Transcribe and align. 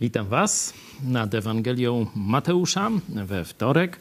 Witam 0.00 0.26
Was 0.26 0.74
nad 1.02 1.34
Ewangelią 1.34 2.06
Mateusza 2.16 2.90
we 3.08 3.44
wtorek. 3.44 4.00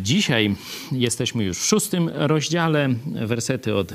Dzisiaj 0.00 0.56
jesteśmy 0.92 1.44
już 1.44 1.58
w 1.58 1.64
szóstym 1.64 2.10
rozdziale, 2.14 2.88
wersety 3.06 3.74
od 3.74 3.92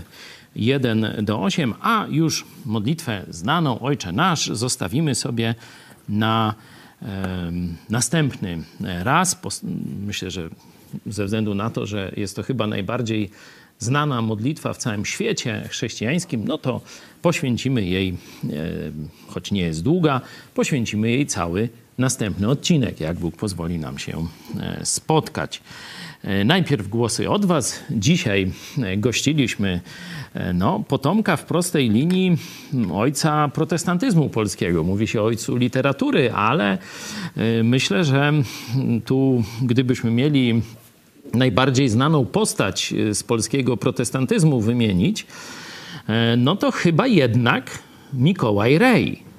1 0.56 1.08
do 1.22 1.44
8, 1.44 1.74
a 1.82 2.06
już 2.10 2.46
modlitwę 2.66 3.26
znaną 3.30 3.80
Ojcze 3.80 4.12
Nasz 4.12 4.48
zostawimy 4.48 5.16
sobie 5.16 5.56
na 6.10 6.54
e, 7.02 7.52
następny 7.90 8.64
raz. 8.80 9.42
Myślę, 10.06 10.32
że 10.32 10.50
ze 11.06 11.26
względu 11.26 11.56
na 11.56 11.70
to, 11.70 11.86
że 11.86 12.12
jest 12.18 12.36
to 12.36 12.44
chyba 12.44 12.68
najbardziej 12.68 13.30
znana 13.82 14.22
modlitwa 14.22 14.74
w 14.74 14.78
całym 14.78 15.06
świecie 15.06 15.68
chrześcijańskim, 15.70 16.46
no 16.48 16.58
to 16.58 16.82
poświęcimy 17.22 17.86
jej, 17.86 18.10
e, 18.10 18.48
choć 19.28 19.52
nie 19.52 19.62
jest 19.62 19.84
długa, 19.84 20.22
poświęcimy 20.54 21.12
jej 21.12 21.26
cały 21.26 21.70
następny 21.98 22.50
odcinek, 22.50 23.00
jak 23.00 23.20
Bóg 23.20 23.36
pozwoli 23.36 23.80
nam 23.80 23.98
się 23.98 24.28
e, 24.60 24.86
spotkać. 24.86 25.62
E, 26.24 26.44
najpierw 26.44 26.88
głosy 26.88 27.30
od 27.30 27.46
Was. 27.46 27.80
Dzisiaj 27.92 28.52
gościliśmy 28.98 29.82
no, 30.54 30.84
potomka 30.88 31.38
w 31.38 31.46
prostej 31.46 31.90
linii 31.90 32.38
ojca 32.94 33.48
protestantyzmu 33.48 34.30
polskiego. 34.30 34.84
Mówi 34.84 35.08
się 35.08 35.22
ojcu 35.22 35.56
literatury, 35.56 36.32
ale 36.32 36.78
myślę, 37.64 38.04
że 38.04 38.34
tu 39.06 39.44
gdybyśmy 39.62 40.12
mieli 40.12 40.62
najbardziej 41.34 41.90
znaną 41.90 42.26
postać 42.26 42.94
z 43.14 43.24
polskiego 43.24 43.78
protestantyzmu 43.78 44.62
wymienić, 44.62 45.26
no 46.38 46.56
to 46.56 46.72
chyba 46.72 47.08
jednak 47.08 47.80
Mikołaj 48.14 48.78
Rej. 48.78 49.32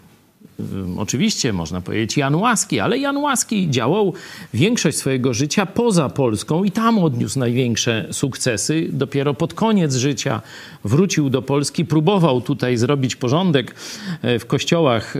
Oczywiście 0.98 1.52
można 1.52 1.80
powiedzieć 1.80 2.16
Jan 2.16 2.34
Łaski, 2.34 2.80
ale 2.80 2.98
Jan 2.98 3.16
Łaski 3.16 3.70
działał 3.70 4.12
większość 4.54 4.98
swojego 4.98 5.34
życia 5.34 5.66
poza 5.66 6.08
Polską 6.08 6.64
i 6.64 6.70
tam 6.70 6.98
odniósł 6.98 7.38
największe 7.38 8.08
sukcesy. 8.10 8.88
Dopiero 8.92 9.34
pod 9.34 9.54
koniec 9.54 9.94
życia 9.94 10.42
wrócił 10.84 11.30
do 11.30 11.42
Polski, 11.42 11.84
próbował 11.84 12.40
tutaj 12.40 12.76
zrobić 12.76 13.16
porządek 13.16 13.74
w 14.22 14.44
kościołach 14.46 15.14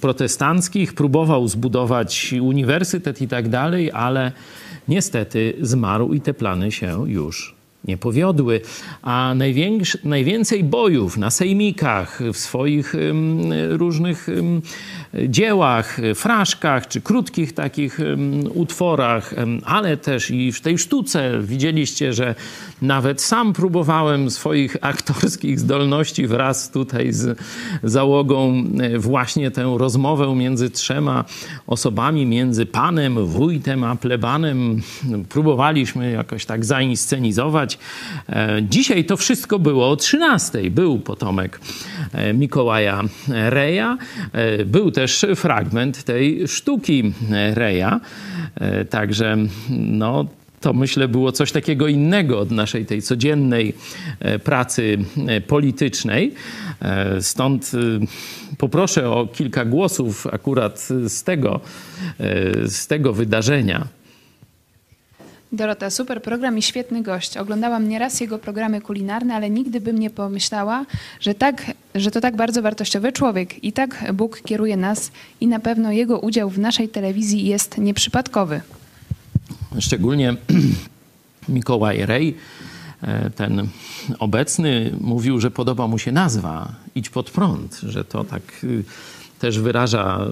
protestanckich, 0.00 0.94
próbował 0.94 1.48
zbudować 1.48 2.34
uniwersytet 2.40 3.22
i 3.22 3.28
tak 3.28 3.48
dalej, 3.48 3.90
ale 3.92 4.32
niestety 4.90 5.54
zmarł 5.60 6.12
i 6.12 6.20
te 6.20 6.34
plany 6.34 6.72
się 6.72 7.10
już 7.10 7.60
nie 7.84 7.96
powiodły, 7.96 8.60
a 9.02 9.34
najwięcej 10.04 10.64
bojów 10.64 11.16
na 11.16 11.30
sejmikach, 11.30 12.20
w 12.32 12.36
swoich 12.36 12.94
różnych 13.68 14.26
dziełach, 15.28 16.00
fraszkach 16.14 16.88
czy 16.88 17.00
krótkich 17.00 17.52
takich 17.52 17.98
utworach, 18.54 19.34
ale 19.64 19.96
też 19.96 20.30
i 20.30 20.52
w 20.52 20.60
tej 20.60 20.78
sztuce 20.78 21.40
widzieliście, 21.42 22.12
że 22.12 22.34
nawet 22.82 23.22
sam 23.22 23.52
próbowałem 23.52 24.30
swoich 24.30 24.76
aktorskich 24.92 25.60
zdolności 25.60 26.26
wraz 26.26 26.70
tutaj 26.70 27.12
z 27.12 27.38
załogą 27.82 28.64
e, 28.80 28.98
właśnie 28.98 29.50
tę 29.50 29.74
rozmowę 29.78 30.34
między 30.36 30.70
trzema 30.70 31.24
osobami, 31.66 32.26
między 32.26 32.66
panem, 32.66 33.26
wójtem 33.26 33.84
a 33.84 33.96
plebanem. 33.96 34.82
Próbowaliśmy 35.28 36.10
jakoś 36.10 36.46
tak 36.46 36.64
zainscenizować. 36.64 37.78
E, 38.28 38.62
dzisiaj 38.62 39.04
to 39.04 39.16
wszystko 39.16 39.58
było 39.58 39.90
o 39.90 39.96
13. 39.96 40.70
Był 40.70 40.98
potomek 40.98 41.60
e, 42.12 42.32
Mikołaja 42.32 43.02
Reja. 43.28 43.98
Był 44.66 44.90
też 44.90 44.99
fragment 45.36 46.04
tej 46.04 46.48
sztuki 46.48 47.12
Reja. 47.54 48.00
Także 48.90 49.36
no, 49.70 50.26
to 50.60 50.72
myślę 50.72 51.08
było 51.08 51.32
coś 51.32 51.52
takiego 51.52 51.88
innego 51.88 52.38
od 52.38 52.50
naszej 52.50 52.86
tej 52.86 53.02
codziennej 53.02 53.74
e, 54.20 54.38
pracy 54.38 54.98
e, 55.26 55.40
politycznej. 55.40 56.34
E, 56.82 57.22
stąd 57.22 57.72
poproszę 58.58 59.10
o 59.10 59.26
kilka 59.26 59.64
głosów 59.64 60.26
akurat 60.26 60.88
z 61.06 61.22
tego, 61.22 61.60
z 62.64 62.86
tego 62.86 63.12
wydarzenia. 63.12 63.99
Dorota, 65.52 65.90
super 65.90 66.22
program 66.22 66.58
i 66.58 66.62
świetny 66.62 67.02
gość. 67.02 67.36
Oglądałam 67.36 67.88
nieraz 67.88 68.20
jego 68.20 68.38
programy 68.38 68.80
kulinarne, 68.80 69.34
ale 69.34 69.50
nigdy 69.50 69.80
bym 69.80 69.98
nie 69.98 70.10
pomyślała, 70.10 70.86
że, 71.20 71.34
tak, 71.34 71.70
że 71.94 72.10
to 72.10 72.20
tak 72.20 72.36
bardzo 72.36 72.62
wartościowy 72.62 73.12
człowiek. 73.12 73.64
I 73.64 73.72
tak 73.72 74.12
Bóg 74.14 74.42
kieruje 74.42 74.76
nas 74.76 75.10
i 75.40 75.46
na 75.46 75.60
pewno 75.60 75.92
jego 75.92 76.20
udział 76.20 76.50
w 76.50 76.58
naszej 76.58 76.88
telewizji 76.88 77.44
jest 77.44 77.78
nieprzypadkowy. 77.78 78.60
Szczególnie 79.78 80.36
Mikołaj 81.48 82.06
Rej, 82.06 82.36
e, 83.02 83.30
ten 83.30 83.68
obecny, 84.18 84.94
mówił, 85.00 85.40
że 85.40 85.50
podoba 85.50 85.86
mu 85.86 85.98
się 85.98 86.12
nazwa 86.12 86.72
Idź 86.94 87.10
pod 87.10 87.30
prąd, 87.30 87.80
że 87.82 88.04
to 88.04 88.24
tak 88.24 88.42
y, 88.64 88.84
też 89.38 89.58
wyraża 89.58 90.26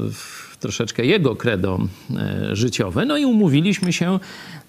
troszeczkę 0.60 1.04
jego 1.04 1.36
credo 1.36 1.78
e, 2.16 2.56
życiowe. 2.56 3.04
No 3.04 3.16
i 3.16 3.24
umówiliśmy 3.24 3.92
się 3.92 4.18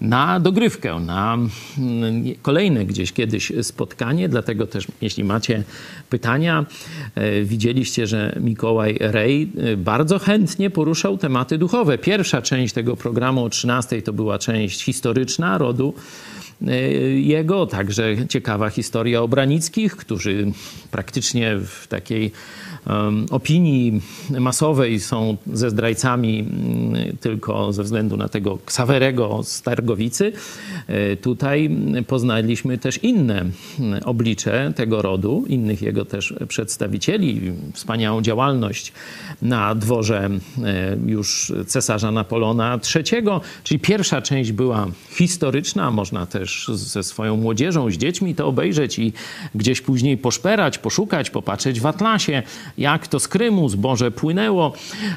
na 0.02 0.40
dogrywkę, 0.40 1.00
na 1.00 1.38
mm, 1.78 2.24
kolejne 2.42 2.86
gdzieś 2.86 3.14
kiedyś 3.14 3.52
spotkanie. 3.62 4.30
Dlatego 4.30 4.68
też, 4.68 4.88
jeśli 5.02 5.24
macie 5.24 5.64
pytania, 6.10 6.66
e, 7.16 7.44
widzieliście, 7.44 8.08
że 8.08 8.36
Mikołaj 8.40 8.98
Rej 9.00 9.52
e, 9.58 9.78
bardzo 9.78 10.20
chętnie 10.20 10.70
poruszał 10.70 11.18
tematy 11.18 11.58
duchowe. 11.58 11.98
Pierwsza 11.98 12.42
część 12.42 12.74
tego 12.74 12.96
programu 12.96 13.44
o 13.44 13.50
13 13.50 14.02
to 14.02 14.14
była 14.14 14.40
część 14.40 14.84
historyczna 14.84 15.58
rodu 15.58 15.94
jego, 17.16 17.66
także 17.66 18.28
ciekawa 18.28 18.70
historia 18.70 19.22
Obranickich, 19.22 19.96
którzy 19.96 20.52
praktycznie 20.92 21.56
w 21.58 21.88
takiej 21.88 22.32
opinii 23.32 24.02
masowej 24.40 25.00
są 25.00 25.38
ze 25.54 25.70
zdrajcami 25.70 26.40
mm, 26.40 27.18
tylko 27.18 27.74
ze 27.74 27.84
względu 27.84 28.18
na 28.18 28.30
tego 28.30 28.58
Ksawerego 28.66 29.44
z 29.44 29.62
Targowicy. 29.62 30.32
E, 30.88 31.16
tutaj 31.16 31.70
poznaliśmy 32.08 32.78
też 32.78 32.98
inne 33.04 33.46
mm, 33.80 34.04
oblicze 34.06 34.74
tego 34.76 35.02
rodu, 35.02 35.46
innych 35.48 35.82
jego 35.82 36.06
też 36.06 36.34
przedstawicieli, 36.48 37.42
wspaniałą 37.74 38.22
działalność 38.22 38.94
na 39.42 39.76
dworze 39.76 40.30
e, 40.64 40.98
już 41.06 41.54
cesarza 41.68 42.12
Napolona 42.12 42.80
III, 42.96 43.24
czyli 43.64 43.80
pierwsza 43.80 44.22
część 44.22 44.52
była 44.52 44.88
historyczna, 45.10 45.92
można 45.92 46.26
też 46.26 46.68
ze 46.74 47.04
swoją 47.04 47.38
młodzieżą, 47.38 47.92
z 47.92 47.94
dziećmi 47.94 48.36
to 48.36 48.48
obejrzeć 48.48 49.00
i 49.00 49.14
gdzieś 49.56 49.82
później 49.82 50.18
poszperać, 50.18 50.78
poszukać, 50.78 51.30
popatrzeć 51.30 51.80
w 51.80 51.86
atlasie, 51.86 52.44
jak 52.80 53.08
to 53.08 53.20
z 53.20 53.28
Krymu? 53.28 53.70
Zboże 53.70 54.12
płynęło 54.12 54.74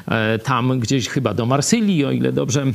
e, 0.07 0.39
tam 0.39 0.79
gdzieś 0.79 1.07
chyba 1.07 1.33
do 1.33 1.45
Marsylii, 1.45 2.05
o 2.05 2.11
ile 2.11 2.31
dobrze 2.31 2.65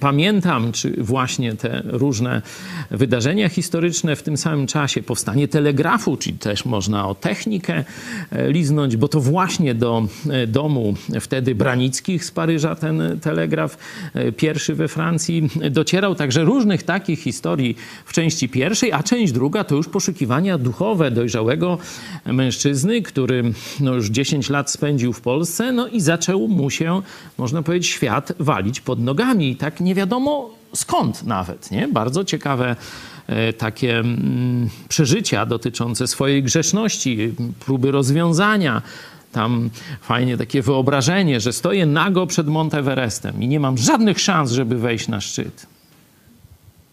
pamiętam, 0.00 0.72
czy 0.72 1.04
właśnie 1.04 1.54
te 1.54 1.82
różne 1.84 2.42
wydarzenia 2.90 3.48
historyczne 3.48 4.16
w 4.16 4.22
tym 4.22 4.36
samym 4.36 4.66
czasie, 4.66 5.02
powstanie 5.02 5.48
telegrafu, 5.48 6.16
czyli 6.16 6.38
też 6.38 6.64
można 6.64 7.08
o 7.08 7.14
technikę 7.14 7.84
e, 8.32 8.52
liznąć, 8.52 8.96
bo 8.96 9.08
to 9.08 9.20
właśnie 9.20 9.74
do 9.74 10.06
e, 10.30 10.46
domu 10.46 10.94
wtedy 11.20 11.54
Branickich 11.54 12.24
z 12.24 12.30
Paryża 12.30 12.74
ten 12.74 13.20
telegraf 13.22 13.78
e, 14.14 14.32
pierwszy 14.32 14.74
we 14.74 14.88
Francji 14.88 15.50
docierał. 15.70 16.14
Także 16.14 16.44
różnych 16.44 16.82
takich 16.82 17.20
historii 17.20 17.76
w 18.04 18.12
części 18.12 18.48
pierwszej, 18.48 18.92
a 18.92 19.02
część 19.02 19.32
druga 19.32 19.64
to 19.64 19.74
już 19.74 19.88
poszukiwania 19.88 20.58
duchowe 20.58 21.10
dojrzałego 21.10 21.78
mężczyzny, 22.26 23.02
który 23.02 23.52
no 23.80 23.94
już 23.94 24.06
10 24.06 24.50
lat 24.50 24.70
spędził 24.70 25.12
w 25.12 25.20
Polsce, 25.20 25.72
no 25.72 25.88
i 25.88 26.00
zaczął 26.00 26.48
mu 26.48 26.70
się, 26.70 27.02
można 27.38 27.62
powiedzieć, 27.62 27.90
świat 27.90 28.32
walić 28.38 28.80
pod 28.80 29.00
nogami 29.00 29.47
i 29.48 29.56
tak 29.56 29.80
nie 29.80 29.94
wiadomo 29.94 30.50
skąd 30.74 31.22
nawet. 31.22 31.70
Nie? 31.70 31.88
Bardzo 31.88 32.24
ciekawe 32.24 32.76
e, 33.26 33.52
takie 33.52 33.98
mm, 33.98 34.68
przeżycia 34.88 35.46
dotyczące 35.46 36.06
swojej 36.06 36.42
grzeszności, 36.42 37.34
próby 37.60 37.90
rozwiązania. 37.90 38.82
Tam 39.32 39.70
fajnie 40.00 40.36
takie 40.36 40.62
wyobrażenie, 40.62 41.40
że 41.40 41.52
stoję 41.52 41.86
nago 41.86 42.26
przed 42.26 42.48
Monteverestem 42.48 43.42
i 43.42 43.48
nie 43.48 43.60
mam 43.60 43.78
żadnych 43.78 44.20
szans, 44.20 44.52
żeby 44.52 44.78
wejść 44.78 45.08
na 45.08 45.20
szczyt. 45.20 45.66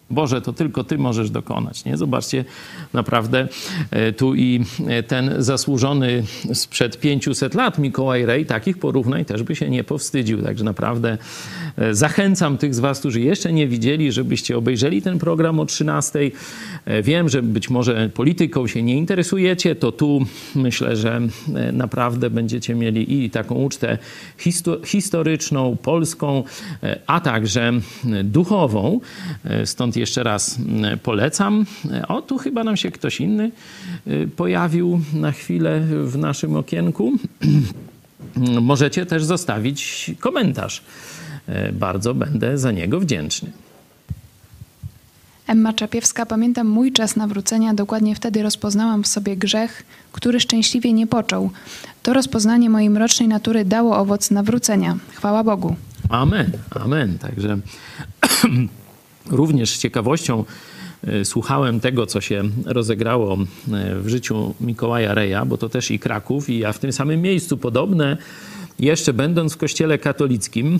Boże, 0.10 0.42
to 0.42 0.54
tylko 0.54 0.84
Ty 0.84 0.98
możesz 0.98 1.30
dokonać. 1.30 1.86
Nie? 1.86 1.98
Zobaczcie, 1.98 2.46
naprawdę 2.94 3.48
e, 3.92 4.14
tu 4.14 4.36
i 4.36 4.64
e, 4.88 5.04
ten 5.04 5.32
zasłużony 5.38 6.24
sprzed 6.54 7.00
500 7.00 7.54
lat 7.54 7.80
Mikołaj 7.80 8.26
Rej 8.26 8.46
takich 8.46 8.78
porównań 8.78 9.26
też 9.26 9.44
by 9.44 9.56
się 9.56 9.70
nie 9.70 9.84
powstydził. 9.84 10.42
Także 10.42 10.64
naprawdę 10.64 11.18
e, 11.78 11.96
zachęcam 11.96 12.58
tych 12.58 12.76
z 12.76 12.80
Was, 12.80 13.00
którzy 13.00 13.22
jeszcze 13.22 13.54
nie 13.54 13.68
widzieli, 13.68 14.12
żebyście 14.12 14.58
obejrzeli 14.58 15.02
ten 15.02 15.20
program 15.20 15.60
o 15.60 15.66
13. 15.66 16.32
Wiem, 17.04 17.30
że 17.30 17.42
być 17.42 17.70
może 17.70 18.10
polityką 18.14 18.68
się 18.68 18.84
nie 18.84 18.98
interesujecie, 18.98 19.76
to 19.76 19.92
tu 19.92 20.26
myślę, 20.56 20.96
że 20.96 21.22
naprawdę 21.74 22.30
będziecie 22.30 22.76
mieli 22.76 23.24
i 23.24 23.30
taką 23.30 23.56
ucztę 23.56 23.98
historyczną, 24.86 25.78
polską, 25.82 26.44
a 27.08 27.20
także 27.20 27.74
duchową. 28.24 29.00
Stąd 29.66 29.95
jeszcze 29.96 30.24
raz 30.24 30.60
mm, 30.60 31.00
polecam. 31.00 31.66
O, 32.08 32.22
tu 32.22 32.38
chyba 32.38 32.64
nam 32.64 32.78
się 32.78 32.92
ktoś 32.92 33.22
inny 33.22 33.52
y, 34.08 34.30
pojawił 34.36 35.02
na 35.14 35.32
chwilę 35.32 35.82
w 36.04 36.18
naszym 36.18 36.56
okienku. 36.56 37.14
Możecie 38.62 39.06
też 39.06 39.24
zostawić 39.24 40.12
komentarz. 40.20 40.84
Y, 41.50 41.74
bardzo 41.74 42.14
będę 42.14 42.58
za 42.58 42.72
niego 42.72 43.00
wdzięczny. 43.00 43.52
Emma 45.48 45.74
Czapiewska, 45.74 46.26
pamiętam 46.26 46.68
mój 46.68 46.92
czas 46.92 47.16
nawrócenia. 47.16 47.74
Dokładnie 47.74 48.16
wtedy 48.16 48.44
rozpoznałam 48.44 49.04
w 49.04 49.08
sobie 49.08 49.38
grzech, 49.38 49.84
który 50.12 50.40
szczęśliwie 50.40 50.94
nie 50.94 51.08
począł. 51.08 51.50
To 52.04 52.14
rozpoznanie 52.14 52.70
mojej 52.70 52.90
mrocznej 52.90 53.28
natury 53.30 53.66
dało 53.66 53.98
owoc 53.98 54.32
nawrócenia. 54.32 54.98
Chwała 55.14 55.44
Bogu. 55.44 55.76
Amen, 56.10 56.52
amen. 56.70 57.18
Także 57.18 57.60
Również 59.30 59.70
z 59.70 59.80
ciekawością 59.80 60.44
e, 61.08 61.26
słuchałem 61.26 61.80
tego, 61.80 62.06
co 62.06 62.22
się 62.22 62.44
rozegrało 62.66 63.34
e, 63.34 64.00
w 64.00 64.10
życiu 64.10 64.54
Mikołaja 64.62 65.14
Reja, 65.14 65.46
bo 65.46 65.58
to 65.58 65.70
też 65.70 65.92
i 65.92 66.00
Kraków, 66.00 66.50
i 66.50 66.60
ja 66.60 66.74
w 66.74 66.80
tym 66.80 66.94
samym 66.94 67.22
miejscu 67.22 67.58
podobne, 67.58 68.18
jeszcze 68.80 69.14
będąc 69.14 69.54
w 69.54 69.58
kościele 69.58 69.98
katolickim, 69.98 70.80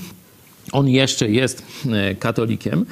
on 0.72 0.88
jeszcze 0.88 1.30
jest 1.30 1.64
e, 1.92 2.16
katolikiem. 2.16 2.86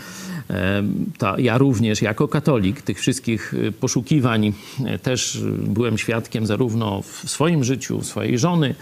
Ta, 1.17 1.39
ja 1.39 1.57
również 1.57 2.01
jako 2.01 2.27
katolik 2.27 2.81
tych 2.81 2.99
wszystkich 2.99 3.53
poszukiwań 3.79 4.53
też 5.03 5.39
byłem 5.57 5.97
świadkiem 5.97 6.45
zarówno 6.45 7.01
w 7.01 7.29
swoim 7.29 7.63
życiu, 7.63 8.03
swojej 8.03 8.39
żony 8.39 8.75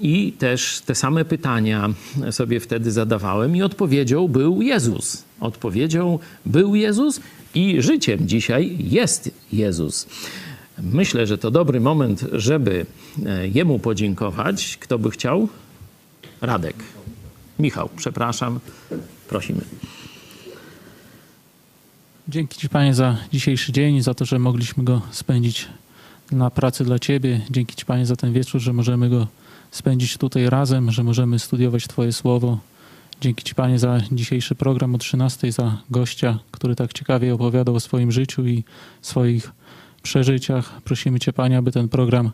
i 0.00 0.32
też 0.38 0.80
te 0.86 0.94
same 0.94 1.24
pytania 1.24 1.88
sobie 2.30 2.60
wtedy 2.60 2.92
zadawałem 2.92 3.56
i 3.56 3.62
odpowiedzią 3.62 4.28
był 4.28 4.62
Jezus. 4.62 5.24
Odpowiedzią 5.40 6.18
był 6.46 6.74
Jezus 6.74 7.20
i 7.54 7.82
życiem 7.82 8.28
dzisiaj 8.28 8.76
jest 8.78 9.30
Jezus. 9.52 10.06
Myślę, 10.82 11.26
że 11.26 11.38
to 11.38 11.50
dobry 11.50 11.80
moment, 11.80 12.24
żeby 12.32 12.86
e, 13.26 13.48
Jemu 13.48 13.78
podziękować. 13.78 14.76
Kto 14.80 14.98
by 14.98 15.10
chciał? 15.10 15.48
Radek. 16.40 16.76
Michał, 17.58 17.88
przepraszam. 17.96 18.60
Prosimy. 19.28 19.60
Dzięki 22.30 22.58
Ci, 22.58 22.68
Panie, 22.68 22.94
za 22.94 23.16
dzisiejszy 23.32 23.72
dzień, 23.72 24.02
za 24.02 24.14
to, 24.14 24.24
że 24.24 24.38
mogliśmy 24.38 24.84
go 24.84 25.02
spędzić 25.10 25.68
na 26.32 26.50
pracy 26.50 26.84
dla 26.84 26.98
Ciebie. 26.98 27.40
Dzięki 27.50 27.76
Ci, 27.76 27.84
Panie, 27.84 28.06
za 28.06 28.16
ten 28.16 28.32
wieczór, 28.32 28.60
że 28.60 28.72
możemy 28.72 29.08
go 29.08 29.26
spędzić 29.70 30.16
tutaj 30.16 30.50
razem, 30.50 30.90
że 30.90 31.04
możemy 31.04 31.38
studiować 31.38 31.86
Twoje 31.86 32.12
słowo. 32.12 32.58
Dzięki 33.20 33.44
Ci, 33.44 33.54
Panie, 33.54 33.78
za 33.78 34.00
dzisiejszy 34.12 34.54
program 34.54 34.94
o 34.94 34.98
13, 34.98 35.52
za 35.52 35.76
gościa, 35.90 36.38
który 36.50 36.76
tak 36.76 36.92
ciekawie 36.92 37.34
opowiadał 37.34 37.74
o 37.74 37.80
swoim 37.80 38.12
życiu 38.12 38.46
i 38.46 38.64
swoich 39.02 39.52
przeżyciach. 40.02 40.80
Prosimy 40.82 41.20
Cię, 41.20 41.32
Panie, 41.32 41.58
aby 41.58 41.72
ten 41.72 41.88
program 41.88 42.30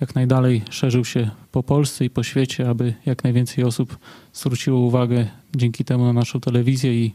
jak 0.00 0.14
najdalej 0.14 0.62
szerzył 0.70 1.04
się 1.04 1.30
po 1.52 1.62
Polsce 1.62 2.04
i 2.04 2.10
po 2.10 2.22
świecie, 2.22 2.70
aby 2.70 2.94
jak 3.06 3.24
najwięcej 3.24 3.64
osób 3.64 3.98
zwróciło 4.32 4.80
uwagę 4.80 5.26
dzięki 5.56 5.84
temu 5.84 6.04
na 6.04 6.12
naszą 6.12 6.40
telewizję 6.40 7.04
i 7.04 7.14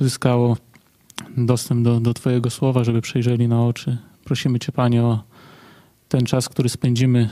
uzyskało 0.00 0.56
dostęp 1.36 1.84
do, 1.84 2.00
do 2.00 2.14
Twojego 2.14 2.50
słowa, 2.50 2.84
żeby 2.84 3.00
przejrzeli 3.00 3.48
na 3.48 3.64
oczy. 3.66 3.98
Prosimy 4.24 4.58
Cię, 4.58 4.72
Panie, 4.72 5.02
o 5.02 5.22
ten 6.08 6.26
czas, 6.26 6.48
który 6.48 6.68
spędzimy 6.68 7.30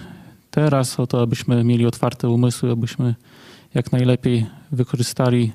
teraz, 0.50 1.00
o 1.00 1.06
to, 1.06 1.22
abyśmy 1.22 1.64
mieli 1.64 1.86
otwarte 1.86 2.28
umysły, 2.28 2.70
abyśmy 2.70 3.14
jak 3.74 3.92
najlepiej 3.92 4.46
wykorzystali 4.72 5.52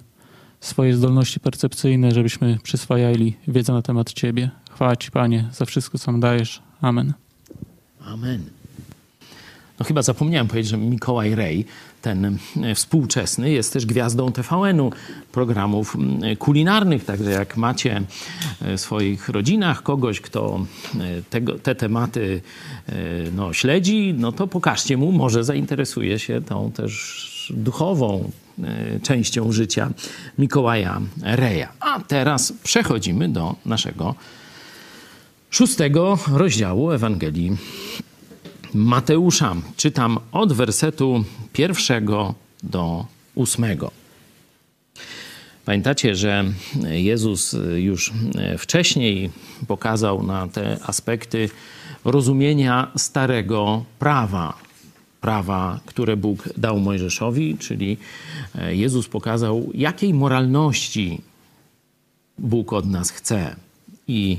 swoje 0.62 0.96
zdolności 0.96 1.40
percepcyjne, 1.40 2.12
żebyśmy 2.12 2.58
przyswajali 2.64 3.38
wiedzę 3.48 3.74
na 3.74 3.82
temat 3.82 4.14
Ciebie. 4.14 4.50
Chwała 4.72 4.96
Ci, 4.96 5.12
Panie, 5.12 5.50
za 5.52 5.66
wszystko, 5.66 6.00
co 6.00 6.12
nam 6.12 6.22
dajesz. 6.22 6.62
Amen. 6.82 7.14
Amen. 8.06 8.44
No 9.80 9.86
chyba 9.86 10.02
zapomniałem 10.02 10.48
powiedzieć, 10.48 10.72
że 10.72 10.78
Mikołaj 10.78 11.36
Rej, 11.36 11.66
ten 12.04 12.38
e, 12.64 12.76
współczesny, 12.76 13.52
jest 13.52 13.74
też 13.74 13.86
gwiazdą 13.86 14.32
TVN-u, 14.32 14.92
programów 15.32 15.98
kulinarnych. 16.40 17.06
Także 17.06 17.32
jak 17.32 17.58
macie 17.58 18.02
e, 18.62 18.78
w 18.78 18.82
swoich 18.82 19.30
rodzinach 19.30 19.84
kogoś, 19.84 20.22
kto 20.22 20.66
e, 21.34 21.58
te 21.64 21.76
tematy 21.76 22.42
no, 23.36 23.54
śledzi, 23.54 24.16
no 24.18 24.32
to 24.32 24.48
pokażcie 24.48 24.98
mu, 24.98 25.12
może 25.12 25.44
zainteresuje 25.44 26.20
się 26.20 26.42
tą 26.42 26.72
też 26.72 27.54
duchową 27.56 28.32
częścią 29.04 29.52
życia 29.52 29.90
Mikołaja 30.38 31.02
Reja. 31.22 31.70
A 31.80 32.00
teraz 32.00 32.54
przechodzimy 32.64 33.30
do 33.30 33.56
naszego 33.66 34.16
szóstego 35.50 36.18
rozdziału 36.28 36.92
Ewangelii 36.92 37.58
Mateusza. 38.74 39.56
Czytam 39.78 40.20
od 40.32 40.54
wersetu 40.54 41.24
pierwszego 41.54 42.36
do 42.64 43.06
ósmego. 43.36 43.92
Pamiętacie, 45.66 46.16
że 46.16 46.44
Jezus 46.90 47.56
już 47.76 48.14
wcześniej 48.58 49.30
pokazał 49.68 50.24
na 50.24 50.48
te 50.48 50.78
aspekty 50.84 51.50
rozumienia 52.06 52.92
starego 52.98 53.86
prawa, 54.00 54.58
prawa, 55.22 55.80
które 55.86 56.18
Bóg 56.18 56.50
dał 56.58 56.80
Mojżeszowi, 56.80 57.58
czyli 57.58 57.98
Jezus 58.70 59.08
pokazał, 59.08 59.70
jakiej 59.74 60.14
moralności 60.14 61.22
Bóg 62.38 62.74
od 62.74 62.86
nas 62.86 63.12
chce. 63.12 63.56
I 64.08 64.38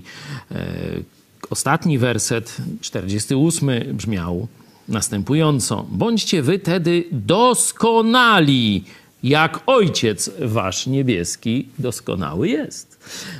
e, 0.51 1.14
ostatni 1.51 1.99
werset, 1.99 2.57
48, 2.81 3.71
brzmiał 3.93 4.49
następująco: 4.89 5.87
Bądźcie 5.91 6.43
wy 6.43 6.59
tedy 6.59 7.05
doskonali, 7.13 8.85
jak 9.23 9.61
Ojciec 9.67 10.31
Wasz 10.41 10.87
niebieski 10.87 11.69
doskonały 11.79 12.49
jest. 12.49 12.95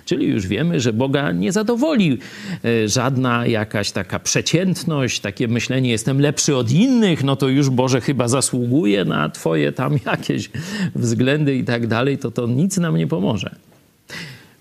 Czyli 0.05 0.27
już 0.27 0.47
wiemy, 0.47 0.81
że 0.81 0.93
Boga 0.93 1.33
nie 1.33 1.53
zadowoli 1.53 2.19
e, 2.65 2.89
żadna 2.89 3.47
jakaś 3.47 3.93
taka 3.93 4.19
przeciętność, 4.19 5.21
takie 5.21 5.49
myślenie, 5.49 5.91
jestem 5.91 6.21
lepszy 6.21 6.57
od 6.57 6.71
innych, 6.71 7.25
no 7.25 7.37
to 7.37 7.49
już 7.49 7.71
Boże 7.71 8.01
chyba 8.01 8.29
zasługuje 8.29 9.05
na 9.05 9.29
Twoje 9.29 9.73
tam 9.73 9.99
jakieś 10.07 10.51
względy 10.95 11.57
i 11.57 11.65
tak 11.65 11.87
dalej, 11.87 12.19
to 12.19 12.31
to 12.31 12.47
nic 12.47 12.77
nam 12.77 12.97
nie 12.97 13.07
pomoże. 13.07 13.55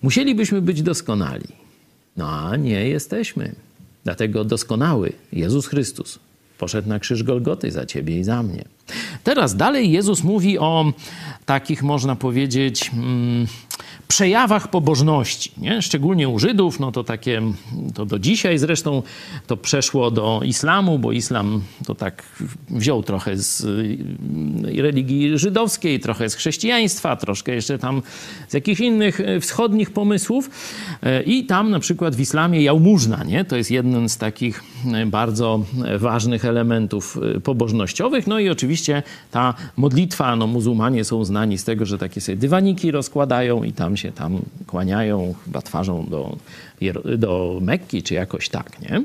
Musielibyśmy 0.01 0.62
być 0.62 0.81
doskonali. 0.81 1.63
No 2.17 2.29
a 2.29 2.55
nie 2.55 2.88
jesteśmy. 2.88 3.55
Dlatego 4.03 4.46
doskonały 4.46 5.13
Jezus 5.34 5.67
Chrystus 5.67 6.20
poszedł 6.58 6.89
na 6.89 7.00
krzyż 7.00 7.24
Golgoty 7.24 7.72
za 7.72 7.86
ciebie 7.86 8.20
i 8.20 8.24
za 8.24 8.43
mnie. 8.43 8.65
Teraz 9.24 9.55
dalej 9.55 9.91
Jezus 9.91 10.24
mówi 10.24 10.60
o 10.60 10.93
takich, 11.46 11.84
można 11.84 12.15
powiedzieć, 12.15 12.91
mm, 12.93 13.48
przejawach 14.07 14.67
pobożności, 14.67 15.51
nie? 15.57 15.81
szczególnie 15.81 16.29
u 16.29 16.39
Żydów, 16.39 16.79
no 16.79 16.91
to 16.91 17.03
takie, 17.03 17.41
to 17.93 18.05
do 18.05 18.19
dzisiaj 18.19 18.57
zresztą 18.57 19.03
to 19.48 19.57
przeszło 19.57 20.12
do 20.12 20.41
islamu, 20.43 21.00
bo 21.00 21.12
islam 21.12 21.62
to 21.86 21.95
tak 21.95 22.24
wziął 22.69 23.03
trochę 23.03 23.38
z 23.38 23.63
y, 23.63 24.81
religii 24.81 25.38
żydowskiej, 25.38 26.00
trochę 26.00 26.29
z 26.29 26.36
chrześcijaństwa, 26.36 27.15
troszkę 27.15 27.55
jeszcze 27.55 27.79
tam 27.79 28.01
z 28.48 28.53
jakichś 28.53 28.81
innych 28.81 29.19
y, 29.19 29.39
wschodnich 29.39 29.91
pomysłów 29.91 30.50
y, 30.50 31.24
i 31.24 31.45
tam 31.45 31.72
na 31.72 31.79
przykład 31.79 32.15
w 32.15 32.19
islamie 32.19 32.62
jałmużna, 32.62 33.24
nie? 33.24 33.45
to 33.45 33.55
jest 33.55 33.72
jeden 33.72 34.10
z 34.10 34.17
takich 34.17 34.63
bardzo 35.06 35.66
ważnych 35.98 36.46
elementów 36.46 37.20
pobożnościowych. 37.44 38.28
No 38.28 38.40
i 38.40 38.50
oczywiście 38.50 39.04
ta 39.32 39.54
modlitwa, 39.78 40.36
no 40.36 40.48
muzułmanie 40.48 41.04
są 41.04 41.25
znani 41.25 41.58
z 41.58 41.63
tego, 41.63 41.86
że 41.86 41.98
takie 41.98 42.22
sobie 42.22 42.36
dywaniki 42.36 42.92
rozkładają 42.92 43.63
i 43.63 43.74
tam 43.74 43.98
się 43.98 44.12
tam 44.12 44.40
kłaniają, 44.68 45.36
chyba 45.46 45.62
twarzą 45.62 46.06
do 46.10 46.38
do 47.18 47.60
Mekki, 47.62 48.04
czy 48.04 48.13
jakoś 48.13 48.50
tak, 48.50 48.82
nie? 48.82 49.04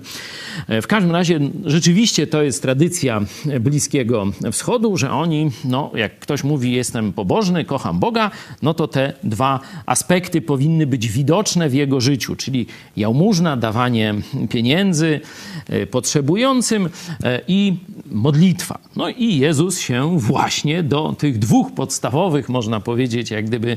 W 0.83 0.87
każdym 0.87 1.13
razie 1.13 1.41
rzeczywiście 1.65 2.27
to 2.27 2.43
jest 2.43 2.63
tradycja 2.63 3.21
Bliskiego 3.61 4.27
Wschodu, 4.53 4.97
że 4.97 5.11
oni, 5.11 5.51
no 5.65 5.91
jak 5.95 6.19
ktoś 6.19 6.45
mówi 6.45 6.73
jestem 6.73 7.13
pobożny, 7.13 7.65
kocham 7.65 7.99
Boga, 7.99 8.31
no 8.63 8.75
to 8.75 8.89
te 8.89 9.13
dwa 9.25 9.61
aspekty 9.87 10.41
powinny 10.41 10.87
być 10.87 11.09
widoczne 11.09 11.69
w 11.69 11.75
jego 11.75 12.01
życiu, 12.01 12.37
czyli 12.37 12.67
jałmużna, 12.97 13.57
dawanie 13.57 14.15
pieniędzy 14.51 15.21
e, 15.68 15.68
potrzebującym 15.91 16.89
e, 17.23 17.41
i 17.49 17.77
modlitwa. 18.07 18.79
No 18.97 19.09
i 19.09 19.37
Jezus 19.39 19.81
się 19.81 20.19
właśnie 20.19 20.83
do 20.83 21.15
tych 21.19 21.39
dwóch 21.39 21.75
podstawowych, 21.75 22.49
można 22.49 22.81
powiedzieć, 22.81 23.31
jak 23.31 23.47
gdyby 23.47 23.77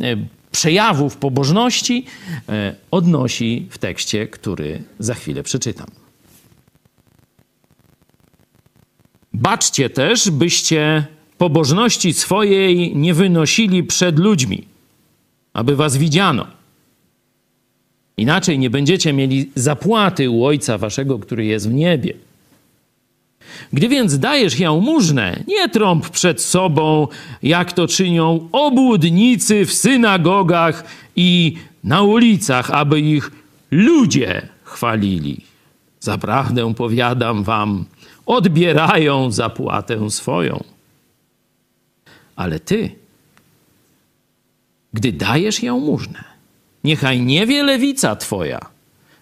e, 0.00 0.16
przejawów 0.50 1.16
pobożności 1.16 2.04
e, 2.48 2.74
odnosi 2.90 3.66
w 3.70 3.78
tekście, 3.78 4.26
który 4.26 4.82
za 4.98 5.14
chwilę 5.14 5.42
przeczytam. 5.42 5.86
Baczcie 9.32 9.90
też, 9.90 10.30
byście 10.30 11.06
pobożności 11.38 12.14
swojej 12.14 12.96
nie 12.96 13.14
wynosili 13.14 13.84
przed 13.84 14.18
ludźmi, 14.18 14.64
aby 15.52 15.76
was 15.76 15.96
widziano. 15.96 16.59
Inaczej 18.20 18.58
nie 18.58 18.70
będziecie 18.70 19.12
mieli 19.12 19.50
zapłaty 19.54 20.30
u 20.30 20.44
Ojca 20.44 20.78
Waszego, 20.78 21.18
który 21.18 21.44
jest 21.44 21.68
w 21.68 21.74
niebie. 21.74 22.14
Gdy 23.72 23.88
więc 23.88 24.18
dajesz 24.18 24.58
jałmużnę, 24.58 25.42
nie 25.48 25.68
trąb 25.68 26.08
przed 26.08 26.42
sobą, 26.42 27.08
jak 27.42 27.72
to 27.72 27.88
czynią 27.88 28.48
obłudnicy 28.52 29.66
w 29.66 29.72
synagogach 29.72 30.84
i 31.16 31.56
na 31.84 32.02
ulicach, 32.02 32.70
aby 32.70 33.00
ich 33.00 33.30
ludzie 33.70 34.48
chwalili. 34.64 35.40
Zaprawdę 36.00 36.74
powiadam 36.74 37.44
wam, 37.44 37.84
odbierają 38.26 39.30
zapłatę 39.30 40.10
swoją. 40.10 40.64
Ale 42.36 42.60
ty, 42.60 42.90
gdy 44.92 45.12
dajesz 45.12 45.62
jałmużnę, 45.62 46.29
niechaj 46.84 47.20
nie 47.20 47.46
wie 47.46 47.62
lewica 47.62 48.16
twoja, 48.16 48.60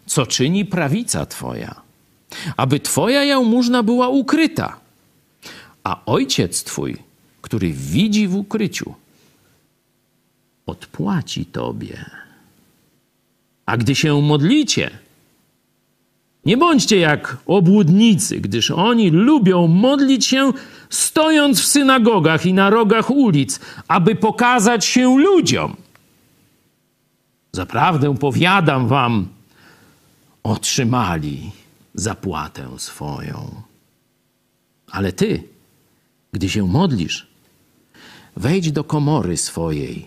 co 0.07 0.27
czyni 0.27 0.65
prawica 0.65 1.27
twoja 1.27 1.89
aby 2.57 2.81
Twoja 2.81 3.25
jałmużna 3.25 3.83
była 3.83 4.09
ukryta, 4.09 4.77
a 5.85 6.05
Ojciec 6.07 6.65
Twój, 6.65 6.97
który 7.43 7.73
widzi 7.73 8.29
w 8.29 8.37
ukryciu, 8.37 8.95
odpłaci 10.67 11.47
Tobie. 11.47 12.05
A 13.67 13.77
gdy 13.77 13.95
się 13.95 14.23
modlicie, 14.23 14.91
nie 16.45 16.57
bądźcie 16.57 16.99
jak 16.99 17.37
obłudnicy, 17.47 18.41
gdyż 18.41 18.71
oni 18.71 19.11
lubią 19.11 19.67
modlić 19.67 20.27
się 20.27 20.53
stojąc 20.91 21.61
w 21.61 21.67
synagogach 21.67 22.47
i 22.47 22.53
na 22.53 22.71
rogach 22.71 23.11
ulic, 23.11 23.61
aby 23.89 24.15
pokazać 24.15 24.85
się 24.85 25.19
ludziom. 25.19 25.77
Zaprawdę 27.53 28.17
powiadam 28.17 28.89
wam, 28.89 29.29
otrzymali 30.43 31.51
zapłatę 31.95 32.69
swoją. 32.79 33.63
Ale 34.91 35.13
ty, 35.13 35.43
gdy 36.33 36.49
się 36.49 36.67
modlisz, 36.67 37.27
wejdź 38.37 38.73
do 38.73 38.85
komory 38.85 39.37
swojej, 39.37 40.07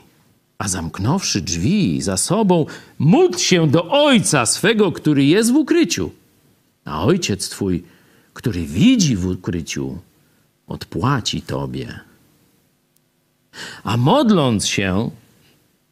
a 0.57 0.67
zamknąwszy 0.67 1.41
drzwi 1.41 2.01
za 2.01 2.17
sobą, 2.17 2.65
módl 2.99 3.37
się 3.37 3.67
do 3.67 3.91
Ojca 4.05 4.45
swego, 4.45 4.91
który 4.91 5.25
jest 5.25 5.51
w 5.51 5.55
ukryciu. 5.55 6.11
A 6.85 7.03
Ojciec 7.03 7.49
Twój, 7.49 7.83
który 8.33 8.65
widzi 8.65 9.15
w 9.15 9.25
ukryciu, 9.25 9.97
odpłaci 10.67 11.41
Tobie. 11.41 11.99
A 13.83 13.97
modląc 13.97 14.67
się, 14.67 15.11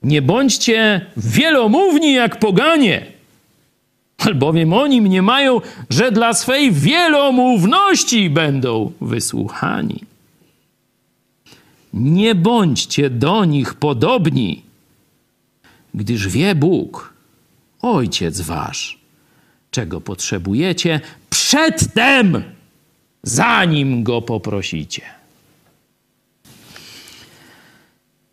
nie 0.04 0.22
bądźcie 0.22 1.06
wielomówni 1.18 2.14
jak 2.14 2.40
poganie 2.40 3.20
albowiem 4.28 4.74
oni 4.74 5.02
mniemają, 5.02 5.62
że 5.90 6.12
dla 6.12 6.34
swej 6.34 6.72
wielomówności 6.72 8.30
będą 8.30 8.92
wysłuchani. 9.02 10.04
Nie 11.94 12.36
bądźcie 12.36 13.10
do 13.10 13.46
nich 13.46 13.74
podobni, 13.74 14.64
gdyż 15.94 16.28
wie 16.28 16.56
Bóg, 16.56 17.14
Ojciec 17.82 18.42
Wasz, 18.42 19.00
czego 19.72 20.02
potrzebujecie 20.02 21.02
przedtem, 21.30 22.44
zanim 23.24 24.04
Go 24.04 24.22
poprosicie. 24.22 25.02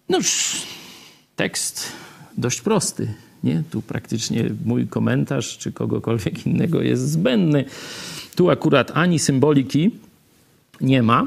Noż, 0.09 0.63
tekst 1.37 1.93
dość 2.37 2.61
prosty 2.61 3.15
nie? 3.47 3.63
Tu 3.71 3.83
praktycznie 3.83 4.45
mój 4.65 4.87
komentarz 4.87 5.59
czy 5.59 5.73
kogokolwiek 5.73 6.47
innego 6.47 6.83
jest 6.83 7.11
zbędny. 7.11 7.65
Tu 8.37 8.51
akurat 8.51 8.93
ani 8.95 9.19
symboliki 9.19 9.91
nie 10.81 11.03
ma, 11.03 11.27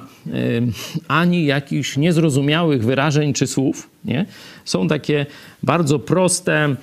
ani 1.07 1.45
jakichś 1.45 1.97
niezrozumiałych 1.97 2.83
wyrażeń 2.83 3.33
czy 3.33 3.47
słów. 3.47 3.89
Nie? 4.05 4.25
Są 4.65 4.87
takie 4.87 5.25
bardzo 5.63 5.99
proste, 5.99 6.75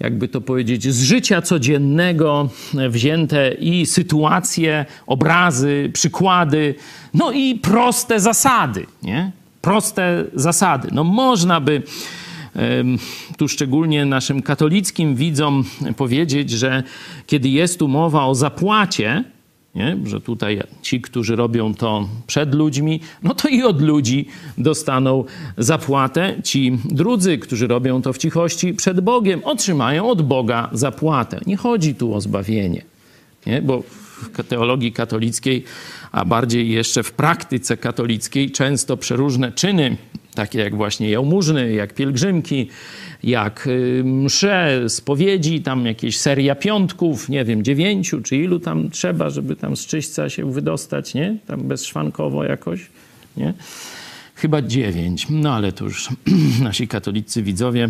jakby 0.00 0.28
to 0.28 0.40
powiedzieć, 0.40 0.94
z 0.94 1.02
życia 1.02 1.42
codziennego 1.42 2.50
wzięte 2.90 3.52
i 3.52 3.86
sytuacje, 3.86 4.86
obrazy, 5.06 5.90
przykłady, 5.92 6.74
no 7.14 7.32
i 7.32 7.54
proste 7.54 8.20
zasady. 8.20 8.86
Nie? 9.02 9.32
Proste 9.62 10.24
zasady. 10.34 10.88
No 10.92 11.04
można 11.04 11.60
by 11.60 11.82
tu 13.36 13.48
szczególnie 13.48 14.04
naszym 14.04 14.42
katolickim 14.42 15.14
widzom 15.14 15.64
powiedzieć, 15.96 16.50
że 16.50 16.82
kiedy 17.26 17.48
jest 17.48 17.78
tu 17.78 17.88
mowa 17.88 18.26
o 18.26 18.34
zapłacie, 18.34 19.24
nie? 19.74 19.96
że 20.04 20.20
tutaj 20.20 20.62
ci, 20.82 21.00
którzy 21.00 21.36
robią 21.36 21.74
to 21.74 22.08
przed 22.26 22.54
ludźmi, 22.54 23.00
no 23.22 23.34
to 23.34 23.48
i 23.48 23.62
od 23.62 23.82
ludzi 23.82 24.26
dostaną 24.58 25.24
zapłatę. 25.58 26.36
Ci 26.44 26.78
drudzy, 26.84 27.38
którzy 27.38 27.66
robią 27.66 28.02
to 28.02 28.12
w 28.12 28.18
cichości 28.18 28.74
przed 28.74 29.00
Bogiem, 29.00 29.40
otrzymają 29.44 30.08
od 30.08 30.22
Boga 30.22 30.70
zapłatę. 30.72 31.40
Nie 31.46 31.56
chodzi 31.56 31.94
tu 31.94 32.14
o 32.14 32.20
zbawienie, 32.20 32.82
nie? 33.46 33.62
bo 33.62 33.82
w 34.18 34.44
teologii 34.48 34.92
katolickiej, 34.92 35.64
a 36.12 36.24
bardziej 36.24 36.70
jeszcze 36.70 37.02
w 37.02 37.12
praktyce 37.12 37.76
katolickiej, 37.76 38.50
często 38.50 38.96
przeróżne 38.96 39.52
czyny 39.52 39.96
takie 40.38 40.58
jak 40.58 40.76
właśnie 40.76 41.10
jałmużny, 41.10 41.72
jak 41.72 41.94
pielgrzymki, 41.94 42.68
jak 43.22 43.66
y, 43.66 44.02
msze, 44.04 44.84
spowiedzi, 44.88 45.62
tam 45.62 45.86
jakieś 45.86 46.18
seria 46.18 46.54
piątków, 46.54 47.28
nie 47.28 47.44
wiem, 47.44 47.64
dziewięciu, 47.64 48.22
czy 48.22 48.36
ilu 48.36 48.60
tam 48.60 48.90
trzeba, 48.90 49.30
żeby 49.30 49.56
tam 49.56 49.76
z 49.76 49.86
czyśćca 49.86 50.28
się 50.28 50.52
wydostać, 50.52 51.14
nie? 51.14 51.36
Tam 51.46 51.60
bezszwankowo 51.60 52.44
jakoś, 52.44 52.86
nie? 53.36 53.54
Chyba 54.34 54.62
dziewięć, 54.62 55.26
no 55.30 55.54
ale 55.54 55.72
to 55.72 55.84
już 55.84 56.08
nasi 56.62 56.88
katolicy 56.88 57.42
widzowie 57.42 57.88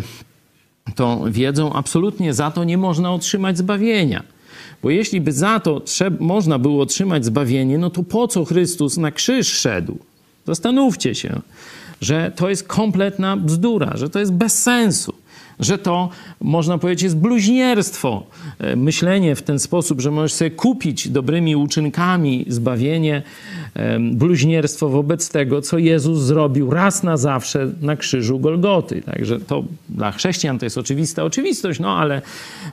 to 0.95 1.23
wiedzą, 1.27 1.73
absolutnie 1.73 2.33
za 2.33 2.51
to 2.51 2.63
nie 2.63 2.77
można 2.77 3.13
otrzymać 3.13 3.57
zbawienia. 3.57 4.23
Bo 4.83 4.89
jeśli 4.89 5.21
by 5.21 5.31
za 5.31 5.59
to 5.59 5.81
można 6.19 6.59
było 6.59 6.81
otrzymać 6.81 7.25
zbawienie, 7.25 7.77
no 7.77 7.89
to 7.89 8.03
po 8.03 8.27
co 8.27 8.45
Chrystus 8.45 8.97
na 8.97 9.11
krzyż 9.11 9.47
szedł? 9.47 9.97
Zastanówcie 10.45 11.15
się 11.15 11.41
że 12.01 12.31
to 12.35 12.49
jest 12.49 12.67
kompletna 12.67 13.37
bzdura, 13.37 13.97
że 13.97 14.09
to 14.09 14.19
jest 14.19 14.33
bez 14.33 14.63
sensu 14.63 15.13
że 15.59 15.77
to, 15.77 16.09
można 16.41 16.77
powiedzieć, 16.77 17.03
jest 17.03 17.17
bluźnierstwo. 17.17 18.23
E, 18.59 18.75
myślenie 18.75 19.35
w 19.35 19.41
ten 19.41 19.59
sposób, 19.59 20.01
że 20.01 20.11
możesz 20.11 20.33
sobie 20.33 20.51
kupić 20.51 21.09
dobrymi 21.09 21.55
uczynkami 21.55 22.45
zbawienie, 22.47 23.23
bluźnierstwo 23.99 24.89
wobec 24.89 25.29
tego, 25.29 25.61
co 25.61 25.77
Jezus 25.77 26.19
zrobił 26.19 26.71
raz 26.71 27.03
na 27.03 27.17
zawsze 27.17 27.71
na 27.81 27.95
krzyżu 27.95 28.39
Golgoty. 28.39 29.01
Także 29.01 29.39
to 29.39 29.63
dla 29.89 30.11
chrześcijan 30.11 30.59
to 30.59 30.65
jest 30.65 30.77
oczywista 30.77 31.23
oczywistość, 31.23 31.79
no 31.79 31.97
ale 31.97 32.21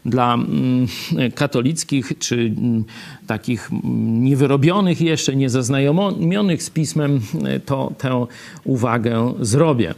dla 0.05 0.35
mm, 0.35 0.87
katolickich 1.35 2.13
czy 2.19 2.35
mm, 2.35 2.85
takich 3.27 3.71
mm, 3.73 4.25
niewyrobionych 4.25 5.01
jeszcze, 5.01 5.37
niezaznajomionych 5.37 6.63
z 6.63 6.71
pismem, 6.71 7.21
to 7.67 7.93
tę 7.99 8.27
uwagę 8.65 9.35
zrobię. 9.41 9.95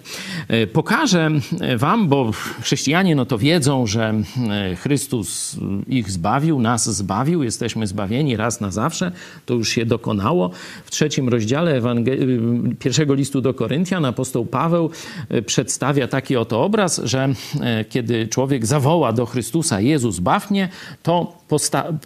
E, 0.49 0.67
pokażę 0.67 1.31
wam, 1.77 2.09
bo 2.09 2.33
chrześcijanie 2.61 2.78
chrześcijanie 2.79 3.15
no 3.15 3.27
to 3.27 3.39
wiedzą, 3.39 3.87
że 3.87 4.15
e, 4.51 4.77
Chrystus 4.77 5.57
ich 5.89 6.11
zbawił, 6.11 6.61
nas 6.61 6.91
zbawił, 6.91 7.43
jesteśmy 7.43 7.87
zbawieni 7.87 8.37
raz 8.37 8.61
na 8.61 8.71
zawsze, 8.71 9.13
to 9.47 9.55
już 9.55 9.69
się 9.69 9.87
dokonało. 9.87 10.51
W 10.85 10.91
trzecim 10.91 11.29
rozdziale 11.29 11.81
Ewangel- 11.81 12.77
pierwszego 12.79 13.15
listu 13.15 13.41
do 13.41 13.55
Koryntian 13.55 14.05
apostoł 14.05 14.47
Paweł 14.47 14.91
e, 15.29 15.43
przedstawia 15.43 16.09
taki 16.09 16.37
oto 16.37 16.63
obraz, 16.65 17.01
że 17.05 17.29
e, 17.61 17.85
kiedy 17.85 18.29
człowiek 18.29 18.67
zawoła 18.67 19.13
do 19.13 19.27
Chrystusa 19.27 19.81
Jezus 19.81 20.19
baw 20.19 20.51
mnie, 20.51 20.69
to 21.03 21.39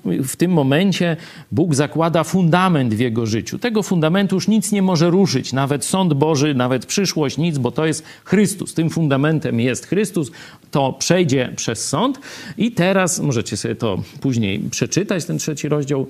w 0.06 0.36
tym 0.36 0.50
momencie 0.50 1.16
Bóg 1.52 1.74
zakłada 1.74 2.24
fundament 2.24 2.94
w 2.94 2.98
jego 2.98 3.26
życiu. 3.26 3.58
Tego 3.58 3.82
fundamentu 3.82 4.34
już 4.36 4.48
nic 4.48 4.72
nie 4.72 4.82
może 4.82 5.10
ruszyć, 5.10 5.52
nawet 5.52 5.84
sąd 5.84 6.14
Boży, 6.14 6.54
nawet 6.54 6.86
przyszłość, 6.86 7.38
nic, 7.38 7.58
bo 7.58 7.70
to 7.70 7.86
jest 7.86 8.04
Chrystus. 8.24 8.74
Tym 8.74 8.90
fundamentem 8.90 9.60
jest 9.60 9.86
Chrystus. 9.86 10.30
To 10.72 10.92
przejdzie 10.92 11.52
przez 11.56 11.88
sąd 11.88 12.20
i 12.58 12.72
teraz, 12.72 13.20
możecie 13.20 13.56
sobie 13.56 13.74
to 13.74 14.02
później 14.20 14.60
przeczytać, 14.70 15.24
ten 15.24 15.38
trzeci 15.38 15.68
rozdział 15.68 16.06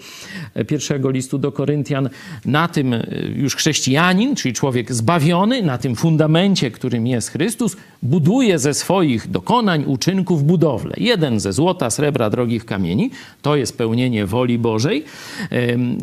pierwszego 0.66 1.10
listu 1.10 1.38
do 1.38 1.52
Koryntian, 1.52 2.08
na 2.44 2.68
tym 2.68 2.94
już 3.36 3.56
chrześcijanin, 3.56 4.36
czyli 4.36 4.54
człowiek 4.54 4.92
zbawiony, 4.94 5.62
na 5.62 5.78
tym 5.78 5.96
fundamencie, 5.96 6.70
którym 6.70 7.06
jest 7.06 7.28
Chrystus, 7.28 7.76
buduje 8.02 8.58
ze 8.58 8.74
swoich 8.74 9.30
dokonań, 9.30 9.84
uczynków 9.86 10.44
budowlę. 10.44 10.94
Jeden 10.96 11.40
ze 11.40 11.52
złota, 11.52 11.90
srebra, 11.90 12.30
drogich 12.30 12.64
kamieni, 12.64 13.10
to 13.42 13.56
jest 13.56 13.78
pełnienie 13.78 14.26
woli 14.26 14.58
Bożej, 14.58 15.04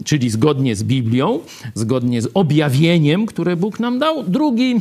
czyli 0.06 0.30
zgodnie 0.30 0.75
z 0.75 0.84
Biblią, 0.84 1.39
zgodnie 1.74 2.22
z 2.22 2.30
objawieniem, 2.34 3.25
które 3.25 3.56
Bóg 3.56 3.80
nam 3.80 4.00
dał. 4.00 4.24
Drugi 4.24 4.75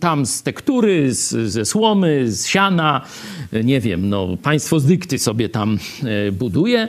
tam 0.00 0.26
z 0.26 0.42
tektury, 0.42 1.14
z, 1.14 1.50
ze 1.50 1.64
słomy, 1.64 2.32
z 2.32 2.46
siana, 2.46 3.00
nie 3.64 3.80
wiem, 3.80 4.08
no, 4.08 4.36
państwo 4.42 4.80
z 4.80 4.86
dykty 4.86 5.18
sobie 5.18 5.48
tam 5.48 5.78
e, 6.28 6.32
buduje 6.32 6.88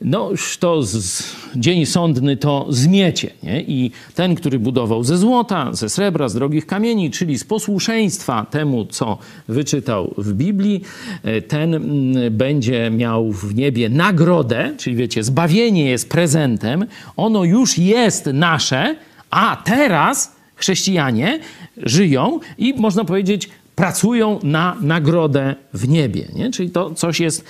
no 0.00 0.30
to 0.60 0.82
z, 0.82 1.22
dzień 1.56 1.86
sądny 1.86 2.36
to 2.36 2.66
zmiecie. 2.68 3.30
Nie? 3.42 3.62
I 3.62 3.90
ten, 4.14 4.34
który 4.34 4.58
budował 4.58 5.04
ze 5.04 5.18
złota, 5.18 5.74
ze 5.74 5.88
srebra, 5.88 6.28
z 6.28 6.34
drogich 6.34 6.66
kamieni, 6.66 7.10
czyli 7.10 7.38
z 7.38 7.44
posłuszeństwa 7.44 8.46
temu, 8.50 8.86
co 8.86 9.18
wyczytał 9.48 10.14
w 10.18 10.32
Biblii, 10.32 10.82
e, 11.22 11.42
ten 11.42 11.74
mm, 11.74 12.36
będzie 12.36 12.90
miał 12.90 13.32
w 13.32 13.54
niebie 13.54 13.88
nagrodę, 13.88 14.74
czyli 14.76 14.96
wiecie, 14.96 15.24
zbawienie 15.24 15.90
jest 15.90 16.08
prezentem, 16.08 16.86
ono 17.16 17.44
już 17.44 17.78
jest 17.78 18.26
nasze, 18.26 18.96
a 19.30 19.62
teraz 19.64 20.36
chrześcijanie 20.56 21.40
żyją 21.76 22.40
i 22.58 22.74
można 22.74 23.04
powiedzieć, 23.04 23.48
pracują 23.78 24.38
na 24.42 24.76
nagrodę 24.80 25.54
w 25.74 25.88
niebie. 25.88 26.28
Nie? 26.34 26.50
Czyli 26.50 26.70
to 26.70 26.94
coś 26.94 27.20
jest 27.20 27.44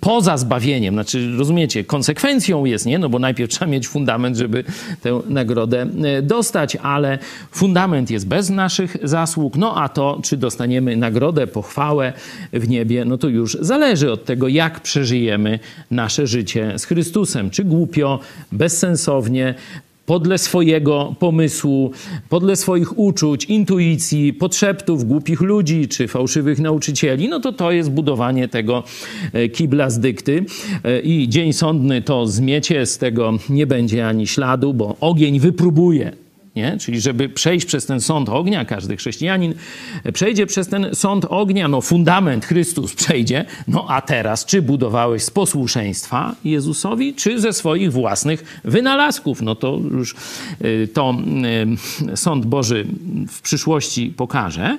poza 0.00 0.36
zbawieniem. 0.36 0.94
Znaczy, 0.94 1.36
rozumiecie, 1.36 1.84
konsekwencją 1.84 2.64
jest, 2.64 2.86
nie? 2.86 2.98
No 2.98 3.08
bo 3.08 3.18
najpierw 3.18 3.50
trzeba 3.50 3.70
mieć 3.70 3.88
fundament, 3.88 4.36
żeby 4.36 4.64
tę 5.02 5.20
nagrodę 5.28 5.86
e, 6.04 6.22
dostać, 6.22 6.76
ale 6.76 7.18
fundament 7.50 8.10
jest 8.10 8.26
bez 8.26 8.50
naszych 8.50 8.96
zasług. 9.02 9.56
No 9.56 9.82
a 9.82 9.88
to, 9.88 10.20
czy 10.22 10.36
dostaniemy 10.36 10.96
nagrodę, 10.96 11.46
pochwałę 11.46 12.12
w 12.52 12.68
niebie, 12.68 13.04
no 13.04 13.18
to 13.18 13.28
już 13.28 13.56
zależy 13.60 14.12
od 14.12 14.24
tego, 14.24 14.48
jak 14.48 14.80
przeżyjemy 14.80 15.58
nasze 15.90 16.26
życie 16.26 16.78
z 16.78 16.84
Chrystusem. 16.84 17.50
Czy 17.50 17.64
głupio, 17.64 18.20
bezsensownie, 18.52 19.54
podle 20.08 20.38
swojego 20.38 21.14
pomysłu, 21.18 21.90
podle 22.28 22.56
swoich 22.56 22.98
uczuć, 22.98 23.44
intuicji, 23.44 24.32
podszeptów 24.32 25.04
głupich 25.04 25.40
ludzi 25.40 25.88
czy 25.88 26.08
fałszywych 26.08 26.58
nauczycieli, 26.58 27.28
no 27.28 27.40
to 27.40 27.52
to 27.52 27.72
jest 27.72 27.90
budowanie 27.90 28.48
tego 28.48 28.84
e, 29.32 29.48
kibla 29.48 29.90
z 29.90 30.00
dykty. 30.00 30.44
E, 30.84 31.00
I 31.00 31.28
dzień 31.28 31.52
sądny 31.52 32.02
to 32.02 32.26
zmiecie, 32.26 32.86
z 32.86 32.98
tego 32.98 33.32
nie 33.50 33.66
będzie 33.66 34.08
ani 34.08 34.26
śladu, 34.26 34.74
bo 34.74 34.96
ogień 35.00 35.40
wypróbuje 35.40 36.27
nie? 36.58 36.76
Czyli 36.80 37.00
żeby 37.00 37.28
przejść 37.28 37.66
przez 37.66 37.86
ten 37.86 38.00
sąd 38.00 38.28
ognia, 38.28 38.64
każdy 38.64 38.96
chrześcijanin 38.96 39.54
przejdzie 40.12 40.46
przez 40.46 40.68
ten 40.68 40.94
sąd 40.94 41.24
ognia, 41.28 41.68
no 41.68 41.80
fundament 41.80 42.44
Chrystus 42.44 42.94
przejdzie, 42.94 43.44
no 43.68 43.86
a 43.88 44.00
teraz 44.00 44.44
czy 44.44 44.62
budowałeś 44.62 45.22
z 45.22 45.30
posłuszeństwa 45.30 46.34
Jezusowi, 46.44 47.14
czy 47.14 47.40
ze 47.40 47.52
swoich 47.52 47.92
własnych 47.92 48.60
wynalazków? 48.64 49.42
No 49.42 49.54
to 49.54 49.80
już 49.90 50.14
y, 50.64 50.88
to 50.94 51.14
y, 52.12 52.16
sąd 52.16 52.46
Boży 52.46 52.86
w 53.28 53.40
przyszłości 53.42 54.14
pokaże 54.16 54.78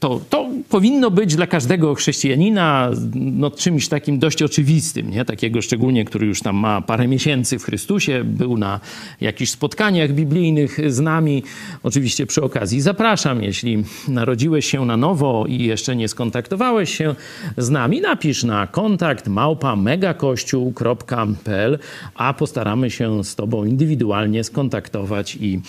to, 0.00 0.20
to 0.30 0.48
powinno 0.68 1.10
być 1.10 1.36
dla 1.36 1.46
każdego 1.46 1.94
chrześcijanina 1.94 2.90
no, 3.14 3.50
czymś 3.50 3.88
takim 3.88 4.18
dość 4.18 4.42
oczywistym, 4.42 5.10
nie? 5.10 5.24
takiego 5.24 5.62
szczególnie, 5.62 6.04
który 6.04 6.26
już 6.26 6.40
tam 6.40 6.56
ma 6.56 6.80
parę 6.80 7.08
miesięcy 7.08 7.58
w 7.58 7.64
Chrystusie, 7.64 8.24
był 8.24 8.58
na 8.58 8.80
jakichś 9.20 9.50
spotkaniach 9.50 10.12
biblijnych 10.12 10.92
z 10.92 11.00
nami. 11.00 11.42
Oczywiście 11.82 12.26
przy 12.26 12.42
okazji 12.42 12.80
zapraszam, 12.80 13.42
jeśli 13.42 13.84
narodziłeś 14.08 14.66
się 14.66 14.86
na 14.86 14.96
nowo 14.96 15.44
i 15.48 15.62
jeszcze 15.62 15.96
nie 15.96 16.08
skontaktowałeś 16.08 16.96
się 16.96 17.14
z 17.56 17.70
nami, 17.70 18.00
napisz 18.00 18.44
na 18.44 18.66
kontakt 18.66 19.28
megakościół.pl, 19.76 21.78
a 22.14 22.34
postaramy 22.34 22.90
się 22.90 23.24
z 23.24 23.34
Tobą 23.34 23.64
indywidualnie 23.64 24.44
skontaktować 24.44 25.36
i 25.40 25.60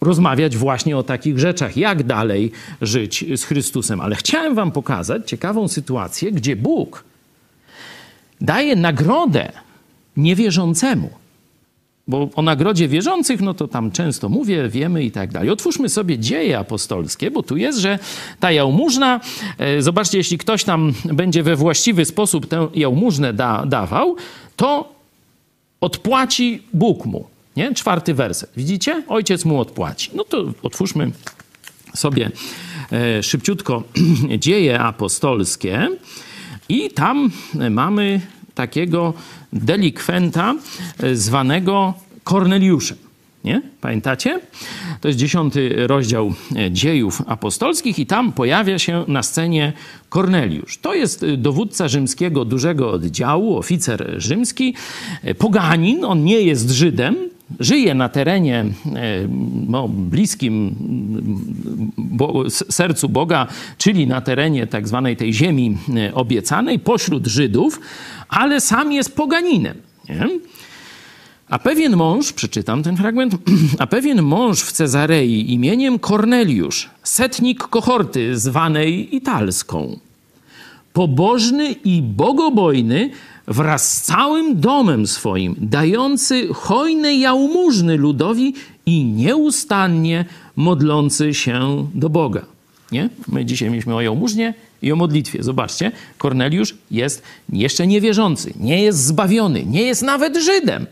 rozmawiać 0.00 0.56
właśnie 0.56 0.96
o 0.96 1.02
takich 1.02 1.38
rzeczach, 1.38 1.76
jak 1.76 2.02
dalej 2.02 2.52
żyć 2.80 3.24
z 3.36 3.44
Chrystusem. 3.44 4.00
Ale 4.00 4.16
chciałem 4.16 4.54
Wam 4.54 4.72
pokazać 4.72 5.28
ciekawą 5.28 5.68
sytuację, 5.68 6.32
gdzie 6.32 6.56
Bóg 6.56 7.04
daje 8.40 8.76
nagrodę 8.76 9.52
niewierzącemu. 10.16 11.10
Bo 12.08 12.30
o 12.34 12.42
nagrodzie 12.42 12.88
wierzących, 12.88 13.40
no 13.40 13.54
to 13.54 13.68
tam 13.68 13.90
często 13.90 14.28
mówię, 14.28 14.68
wiemy 14.68 15.04
i 15.04 15.10
tak 15.10 15.32
dalej. 15.32 15.50
Otwórzmy 15.50 15.88
sobie 15.88 16.18
dzieje 16.18 16.58
apostolskie, 16.58 17.30
bo 17.30 17.42
tu 17.42 17.56
jest, 17.56 17.78
że 17.78 17.98
ta 18.40 18.52
jałmużna, 18.52 19.20
e, 19.58 19.82
zobaczcie, 19.82 20.18
jeśli 20.18 20.38
ktoś 20.38 20.64
tam 20.64 20.92
będzie 21.04 21.42
we 21.42 21.56
właściwy 21.56 22.04
sposób 22.04 22.46
tę 22.46 22.68
jałmużnę 22.74 23.32
da, 23.32 23.66
dawał, 23.66 24.16
to 24.56 24.92
odpłaci 25.80 26.62
Bóg 26.72 27.06
mu. 27.06 27.37
Nie? 27.58 27.74
Czwarty 27.74 28.14
werset. 28.14 28.50
Widzicie? 28.56 29.02
Ojciec 29.08 29.44
mu 29.44 29.60
odpłaci. 29.60 30.10
No 30.14 30.24
to 30.24 30.52
otwórzmy 30.62 31.10
sobie 31.94 32.30
e, 32.92 33.22
szybciutko 33.22 33.82
dzieje 34.38 34.80
apostolskie 34.80 35.88
i 36.68 36.90
tam 36.90 37.30
mamy 37.70 38.20
takiego 38.54 39.14
delikwenta 39.52 40.54
e, 41.02 41.16
zwanego 41.16 41.94
Korneliuszem. 42.24 42.96
Nie? 43.44 43.62
Pamiętacie? 43.80 44.40
To 45.00 45.08
jest 45.08 45.20
dziesiąty 45.20 45.86
rozdział 45.86 46.34
e, 46.56 46.70
dziejów 46.70 47.22
apostolskich 47.26 47.98
i 47.98 48.06
tam 48.06 48.32
pojawia 48.32 48.78
się 48.78 49.04
na 49.08 49.22
scenie 49.22 49.72
Korneliusz. 50.08 50.78
To 50.78 50.94
jest 50.94 51.26
dowódca 51.36 51.88
rzymskiego 51.88 52.44
dużego 52.44 52.90
oddziału, 52.90 53.56
oficer 53.56 54.14
rzymski, 54.16 54.74
poganin, 55.38 56.04
on 56.04 56.24
nie 56.24 56.40
jest 56.40 56.70
Żydem, 56.70 57.28
żyje 57.60 57.94
na 57.94 58.08
terenie 58.08 58.60
e, 58.60 59.28
no, 59.68 59.88
bliskim 59.88 60.74
bo, 61.96 62.44
sercu 62.50 63.08
Boga, 63.08 63.46
czyli 63.78 64.06
na 64.06 64.20
terenie 64.20 64.66
tak 64.66 64.88
zwanej 64.88 65.16
tej 65.16 65.32
ziemi 65.32 65.76
e, 65.96 66.14
obiecanej, 66.14 66.78
pośród 66.78 67.26
Żydów, 67.26 67.80
ale 68.28 68.60
sam 68.60 68.92
jest 68.92 69.16
poganinem. 69.16 69.76
Nie? 70.08 70.28
A 71.48 71.58
pewien 71.58 71.96
mąż, 71.96 72.32
przeczytam 72.32 72.82
ten 72.82 72.96
fragment, 72.96 73.36
a 73.78 73.86
pewien 73.86 74.22
mąż 74.22 74.62
w 74.62 74.72
Cezarei 74.72 75.52
imieniem 75.52 75.98
Korneliusz, 75.98 76.90
setnik 77.02 77.58
kohorty 77.62 78.38
zwanej 78.38 79.16
Italską, 79.16 79.98
pobożny 80.92 81.72
i 81.72 82.02
bogobojny, 82.02 83.10
wraz 83.48 83.92
z 83.92 84.02
całym 84.02 84.60
domem 84.60 85.06
swoim, 85.06 85.56
dający 85.58 86.48
hojne 86.54 87.14
jałmużny 87.14 87.96
ludowi 87.96 88.54
i 88.86 89.04
nieustannie 89.04 90.24
modlący 90.56 91.34
się 91.34 91.88
do 91.94 92.08
Boga. 92.08 92.46
Nie? 92.92 93.08
My 93.28 93.44
dzisiaj 93.44 93.70
mieliśmy 93.70 93.94
o 93.94 94.00
jałmużnie 94.00 94.54
i 94.82 94.92
o 94.92 94.96
modlitwie. 94.96 95.42
Zobaczcie, 95.42 95.92
Korneliusz 96.18 96.74
jest 96.90 97.22
jeszcze 97.48 97.86
niewierzący, 97.86 98.52
nie 98.60 98.82
jest 98.82 99.04
zbawiony, 99.04 99.64
nie 99.64 99.82
jest 99.82 100.02
nawet 100.02 100.36
Żydem. 100.36 100.86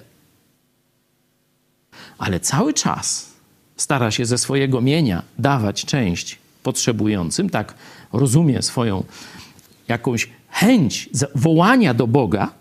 Ale 2.18 2.40
cały 2.40 2.74
czas 2.74 3.32
stara 3.76 4.10
się 4.10 4.26
ze 4.26 4.38
swojego 4.38 4.80
mienia 4.80 5.22
dawać 5.38 5.84
część 5.84 6.38
potrzebującym, 6.62 7.50
tak 7.50 7.74
rozumie 8.12 8.62
swoją 8.62 9.04
jakąś 9.88 10.28
chęć 10.56 11.08
wołania 11.34 11.94
do 11.94 12.06
Boga, 12.06 12.52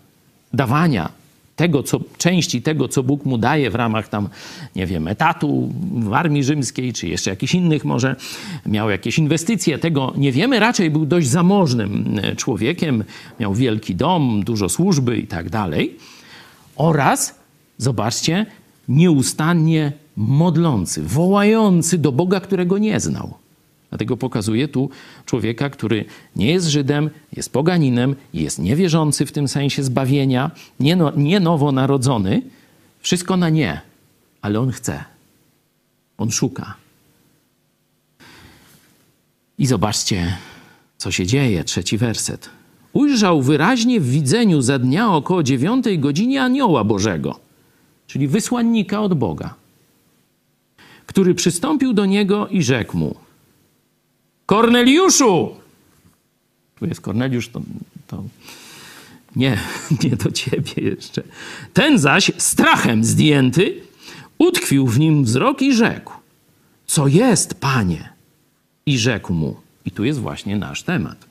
dawania 0.53 1.09
tego, 1.55 1.83
co, 1.83 1.99
części 2.17 2.61
tego, 2.61 2.87
co 2.87 3.03
Bóg 3.03 3.25
mu 3.25 3.37
daje 3.37 3.69
w 3.69 3.75
ramach 3.75 4.07
tam, 4.07 4.29
nie 4.75 4.85
wiem, 4.85 5.07
etatu 5.07 5.73
w 5.91 6.13
armii 6.13 6.43
rzymskiej, 6.43 6.93
czy 6.93 7.07
jeszcze 7.07 7.29
jakichś 7.29 7.55
innych 7.55 7.85
może, 7.85 8.15
miał 8.65 8.89
jakieś 8.89 9.17
inwestycje, 9.17 9.77
tego 9.77 10.13
nie 10.17 10.31
wiemy. 10.31 10.59
Raczej 10.59 10.91
był 10.91 11.05
dość 11.05 11.27
zamożnym 11.27 12.19
e, 12.23 12.35
człowiekiem, 12.35 13.03
miał 13.39 13.53
wielki 13.53 13.95
dom, 13.95 14.43
dużo 14.43 14.69
służby 14.69 15.17
i 15.17 15.27
tak 15.27 15.49
dalej. 15.49 15.97
Oraz, 16.75 17.35
zobaczcie, 17.77 18.45
nieustannie 18.89 19.91
modlący, 20.15 21.03
wołający 21.03 21.97
do 21.97 22.11
Boga, 22.11 22.39
którego 22.39 22.77
nie 22.77 22.99
znał. 22.99 23.44
Dlatego 23.89 24.17
pokazuje 24.17 24.67
tu 24.67 24.89
człowieka, 25.25 25.69
który 25.69 26.05
nie 26.35 26.51
jest 26.51 26.67
Żydem, 26.67 27.09
jest 27.33 27.53
poganinem, 27.53 28.15
jest 28.33 28.59
niewierzący 28.59 29.25
w 29.25 29.31
tym 29.31 29.47
sensie 29.47 29.83
zbawienia, 29.83 30.51
nie, 30.79 30.95
no, 30.95 31.11
nie 31.15 31.39
nowonarodzony. 31.39 32.41
Wszystko 32.99 33.37
na 33.37 33.49
nie, 33.49 33.81
ale 34.41 34.59
on 34.59 34.71
chce. 34.71 35.03
On 36.17 36.31
szuka. 36.31 36.73
I 39.57 39.65
zobaczcie, 39.65 40.37
co 40.97 41.11
się 41.11 41.25
dzieje. 41.25 41.63
Trzeci 41.63 41.97
werset. 41.97 42.49
Ujrzał 42.93 43.41
wyraźnie 43.41 43.99
w 43.99 44.09
widzeniu 44.09 44.61
za 44.61 44.79
dnia 44.79 45.11
około 45.11 45.43
dziewiątej 45.43 45.99
godzinie 45.99 46.43
anioła 46.43 46.83
Bożego, 46.83 47.39
czyli 48.07 48.27
wysłannika 48.27 49.01
od 49.01 49.13
Boga, 49.13 49.53
który 51.05 51.35
przystąpił 51.35 51.93
do 51.93 52.05
niego 52.05 52.47
i 52.47 52.63
rzekł 52.63 52.97
mu– 52.97 53.15
Korneliuszu! 54.45 55.55
Tu 56.79 56.85
jest 56.85 57.01
Korneliusz, 57.01 57.49
to, 57.49 57.61
to 58.07 58.23
nie, 59.35 59.57
nie 60.03 60.09
do 60.09 60.31
ciebie 60.31 60.73
jeszcze. 60.77 61.23
Ten 61.73 61.99
zaś, 61.99 62.31
strachem 62.37 63.03
zdjęty, 63.03 63.81
utkwił 64.37 64.87
w 64.87 64.99
nim 64.99 65.23
wzrok 65.23 65.61
i 65.61 65.73
rzekł: 65.73 66.13
Co 66.87 67.07
jest, 67.07 67.53
panie? 67.53 68.09
I 68.85 68.97
rzekł 68.97 69.33
mu, 69.33 69.55
i 69.85 69.91
tu 69.91 70.03
jest 70.03 70.19
właśnie 70.19 70.57
nasz 70.57 70.83
temat. 70.83 71.25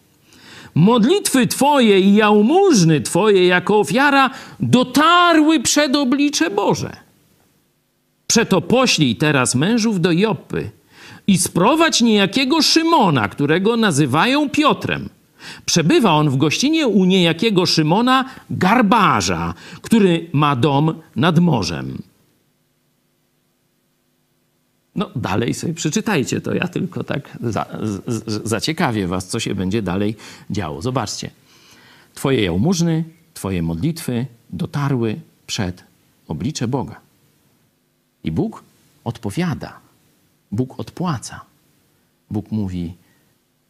Modlitwy 0.75 1.47
Twoje 1.47 2.01
i 2.01 2.15
jałmużny 2.15 3.01
Twoje 3.01 3.47
jako 3.47 3.79
ofiara 3.79 4.31
dotarły 4.61 5.61
przed 5.61 5.97
oblicze 5.97 6.51
Boże. 6.51 6.97
Przeto 8.27 8.61
poślij 8.61 9.17
teraz 9.17 9.55
mężów 9.55 10.01
do 10.01 10.13
Joppy 10.13 10.71
i 11.27 11.39
sprowadź 11.39 12.01
niejakiego 12.01 12.63
Szymona, 12.63 13.29
którego 13.29 13.77
nazywają 13.77 14.51
Piotrem. 14.51 15.09
Przebywa 15.67 16.13
on 16.13 16.31
w 16.31 16.37
gościnie 16.37 16.87
u 16.87 17.05
niejakiego 17.05 17.67
Szymona 17.67 18.25
Garbarza, 18.51 19.55
który 19.83 20.31
ma 20.33 20.57
dom 20.57 20.95
nad 21.17 21.39
morzem. 21.39 22.03
No, 24.97 25.11
dalej 25.17 25.55
sobie 25.55 25.75
przeczytajcie 25.75 26.41
to. 26.41 26.55
Ja 26.55 26.69
tylko 26.69 27.05
tak 27.05 27.39
za, 27.43 27.67
z, 28.07 28.49
zaciekawię 28.49 29.07
was, 29.07 29.27
co 29.27 29.41
się 29.41 29.55
będzie 29.55 29.83
dalej 29.83 30.17
działo. 30.51 30.83
Zobaczcie. 30.83 31.31
Twoje 32.15 32.43
jałmużny, 32.43 33.05
Twoje 33.35 33.63
modlitwy 33.63 34.27
dotarły 34.51 35.21
przed 35.47 35.85
oblicze 36.29 36.69
Boga. 36.69 37.01
I 38.25 38.33
Bóg 38.33 38.63
odpowiada. 39.05 39.84
Bóg 40.53 40.81
odpłaca. 40.81 41.41
Bóg 42.31 42.51
mówi: 42.51 42.95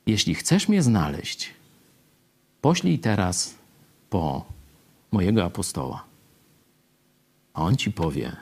Jeśli 0.06 0.34
chcesz 0.34 0.68
mnie 0.68 0.82
znaleźć, 0.82 1.50
poślij 2.60 2.98
teraz 2.98 3.54
po 4.10 4.44
mojego 5.12 5.44
apostoła. 5.44 6.04
A 7.54 7.62
on 7.62 7.76
ci 7.76 7.92
powie, 7.92 8.36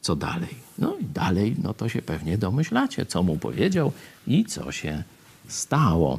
co 0.00 0.16
dalej. 0.16 0.54
No 0.78 0.96
i 1.00 1.04
dalej, 1.04 1.56
no 1.62 1.74
to 1.74 1.88
się 1.88 2.02
pewnie 2.02 2.38
domyślacie, 2.38 3.06
co 3.06 3.22
mu 3.22 3.36
powiedział 3.36 3.92
i 4.26 4.44
co 4.44 4.72
się 4.72 5.02
stało. 5.48 6.18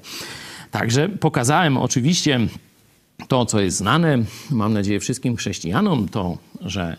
Także 0.72 1.10
pokazałem 1.10 1.78
oczywiście 1.78 2.40
to, 3.28 3.46
co 3.46 3.60
jest 3.60 3.78
znane, 3.78 4.18
mam 4.52 4.74
nadzieję, 4.74 5.00
wszystkim 5.00 5.36
chrześcijanom, 5.36 6.08
to, 6.10 6.38
że 6.62 6.98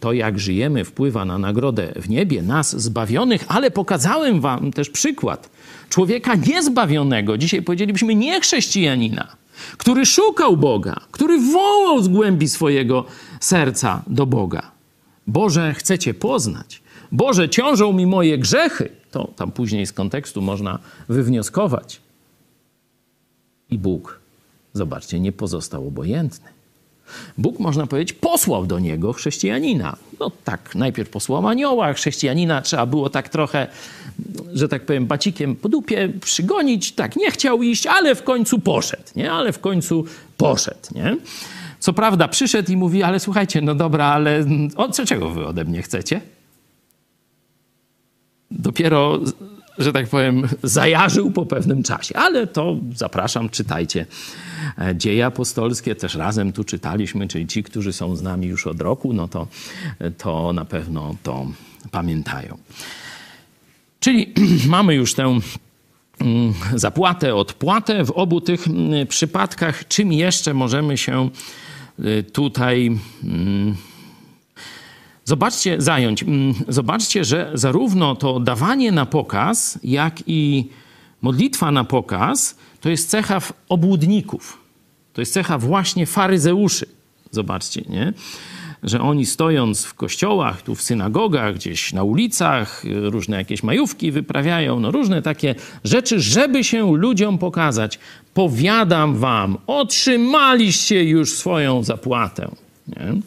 to, 0.00 0.12
jak 0.12 0.38
żyjemy, 0.38 0.84
wpływa 0.84 1.24
na 1.24 1.38
nagrodę 1.38 1.92
w 1.96 2.08
niebie, 2.08 2.42
nas 2.42 2.82
zbawionych, 2.82 3.44
ale 3.48 3.70
pokazałem 3.70 4.40
wam 4.40 4.72
też 4.72 4.90
przykład 4.90 5.50
człowieka 5.88 6.34
niezbawionego, 6.34 7.38
dzisiaj 7.38 7.62
powiedzielibyśmy 7.62 8.14
nie 8.14 8.40
chrześcijanina, 8.40 9.36
który 9.76 10.06
szukał 10.06 10.56
Boga, 10.56 11.00
który 11.10 11.38
wołał 11.38 12.02
z 12.02 12.08
głębi 12.08 12.48
swojego 12.48 13.04
serca 13.40 14.02
do 14.06 14.26
Boga. 14.26 14.70
Boże, 15.26 15.74
chcę 15.74 15.98
Cię 15.98 16.14
poznać. 16.14 16.82
Boże, 17.12 17.48
ciążą 17.48 17.92
mi 17.92 18.06
moje 18.06 18.38
grzechy. 18.38 18.88
To 19.10 19.28
tam 19.36 19.52
później 19.52 19.86
z 19.86 19.92
kontekstu 19.92 20.42
można 20.42 20.78
wywnioskować. 21.08 22.00
I 23.70 23.78
Bóg, 23.78 24.20
zobaczcie, 24.76 25.20
nie 25.20 25.32
pozostał 25.32 25.88
obojętny. 25.88 26.56
Bóg, 27.38 27.58
można 27.58 27.86
powiedzieć, 27.86 28.12
posłał 28.12 28.66
do 28.66 28.78
niego 28.78 29.12
chrześcijanina. 29.12 29.96
No 30.20 30.30
tak, 30.44 30.74
najpierw 30.74 31.10
posłał 31.10 31.48
anioła, 31.48 31.92
chrześcijanina 31.92 32.62
trzeba 32.62 32.86
było 32.86 33.10
tak 33.10 33.28
trochę, 33.28 33.66
że 34.54 34.68
tak 34.68 34.86
powiem, 34.86 35.06
bacikiem 35.06 35.56
po 35.56 35.68
dupie 35.68 36.08
przygonić. 36.20 36.92
Tak, 36.92 37.16
nie 37.16 37.30
chciał 37.30 37.62
iść, 37.62 37.86
ale 37.86 38.14
w 38.14 38.22
końcu 38.22 38.58
poszedł, 38.58 39.02
nie? 39.16 39.32
Ale 39.32 39.52
w 39.52 39.58
końcu 39.58 40.04
poszedł, 40.36 40.88
nie? 40.94 41.16
Co 41.78 41.92
prawda 41.92 42.28
przyszedł 42.28 42.72
i 42.72 42.76
mówi, 42.76 43.02
ale 43.02 43.20
słuchajcie, 43.20 43.60
no 43.60 43.74
dobra, 43.74 44.06
ale 44.06 44.44
o, 44.76 44.88
co, 44.88 45.06
czego 45.06 45.30
wy 45.30 45.46
ode 45.46 45.64
mnie 45.64 45.82
chcecie? 45.82 46.20
Dopiero 48.50 49.20
że 49.78 49.92
tak 49.92 50.08
powiem, 50.08 50.48
zajarzył 50.62 51.30
po 51.30 51.46
pewnym 51.46 51.82
czasie. 51.82 52.16
Ale 52.16 52.46
to 52.46 52.76
zapraszam, 52.94 53.50
czytajcie 53.50 54.06
e, 54.78 54.96
dzieje 54.96 55.26
apostolskie. 55.26 55.94
Też 55.94 56.14
razem 56.14 56.52
tu 56.52 56.64
czytaliśmy, 56.64 57.28
czyli 57.28 57.46
ci, 57.46 57.62
którzy 57.62 57.92
są 57.92 58.16
z 58.16 58.22
nami 58.22 58.46
już 58.46 58.66
od 58.66 58.80
roku, 58.80 59.12
no 59.12 59.28
to, 59.28 59.46
to 60.18 60.52
na 60.52 60.64
pewno 60.64 61.14
to 61.22 61.46
pamiętają. 61.90 62.58
Czyli 64.00 64.34
mamy 64.68 64.94
już 64.94 65.14
tę 65.14 65.38
mm, 66.20 66.54
zapłatę, 66.74 67.34
odpłatę 67.34 68.04
w 68.04 68.10
obu 68.10 68.40
tych 68.40 68.68
mm, 68.68 69.06
przypadkach. 69.06 69.88
Czym 69.88 70.12
jeszcze 70.12 70.54
możemy 70.54 70.98
się 70.98 71.30
y, 71.98 72.24
tutaj 72.32 72.98
mm, 73.24 73.76
Zobaczcie, 75.28 75.76
zająć. 75.78 76.22
Mm, 76.22 76.54
zobaczcie, 76.68 77.24
że 77.24 77.50
zarówno 77.54 78.14
to 78.14 78.40
dawanie 78.40 78.92
na 78.92 79.06
pokaz, 79.06 79.78
jak 79.84 80.22
i 80.26 80.68
modlitwa 81.22 81.70
na 81.70 81.84
pokaz 81.84 82.56
to 82.80 82.88
jest 82.88 83.10
cecha 83.10 83.40
obłudników. 83.68 84.58
To 85.12 85.20
jest 85.22 85.32
cecha 85.32 85.58
właśnie 85.58 86.06
faryzeuszy. 86.06 86.86
Zobaczcie, 87.30 87.82
nie? 87.88 88.12
Że 88.82 89.00
oni 89.00 89.26
stojąc 89.26 89.84
w 89.84 89.94
kościołach, 89.94 90.62
tu 90.62 90.74
w 90.74 90.82
synagogach, 90.82 91.54
gdzieś 91.54 91.92
na 91.92 92.02
ulicach, 92.02 92.82
różne 93.02 93.36
jakieś 93.36 93.62
majówki 93.62 94.12
wyprawiają, 94.12 94.80
no 94.80 94.90
różne 94.90 95.22
takie 95.22 95.54
rzeczy, 95.84 96.20
żeby 96.20 96.64
się 96.64 96.96
ludziom 96.96 97.38
pokazać. 97.38 97.98
Powiadam 98.34 99.16
wam, 99.16 99.58
otrzymaliście 99.66 101.04
już 101.04 101.30
swoją 101.30 101.82
zapłatę. 101.82 102.50
Nie? 102.88 103.20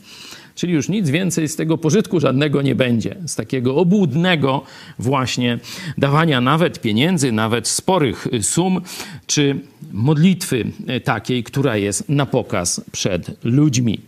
Czyli 0.60 0.74
już 0.74 0.90
nic 0.90 1.10
więcej 1.10 1.48
z 1.48 1.56
tego 1.56 1.78
pożytku 1.78 2.20
żadnego 2.20 2.62
nie 2.62 2.76
będzie. 2.76 3.16
Z 3.26 3.36
takiego 3.36 3.76
obłudnego 3.76 4.64
właśnie 5.00 5.60
dawania 5.98 6.42
nawet 6.42 6.82
pieniędzy, 6.82 7.32
nawet 7.32 7.68
sporych 7.68 8.28
sum, 8.42 8.82
czy 9.28 9.60
modlitwy 9.92 10.66
takiej, 11.04 11.44
która 11.44 11.78
jest 11.78 12.10
na 12.10 12.26
pokaz 12.26 12.82
przed 12.92 13.46
ludźmi. 13.46 14.02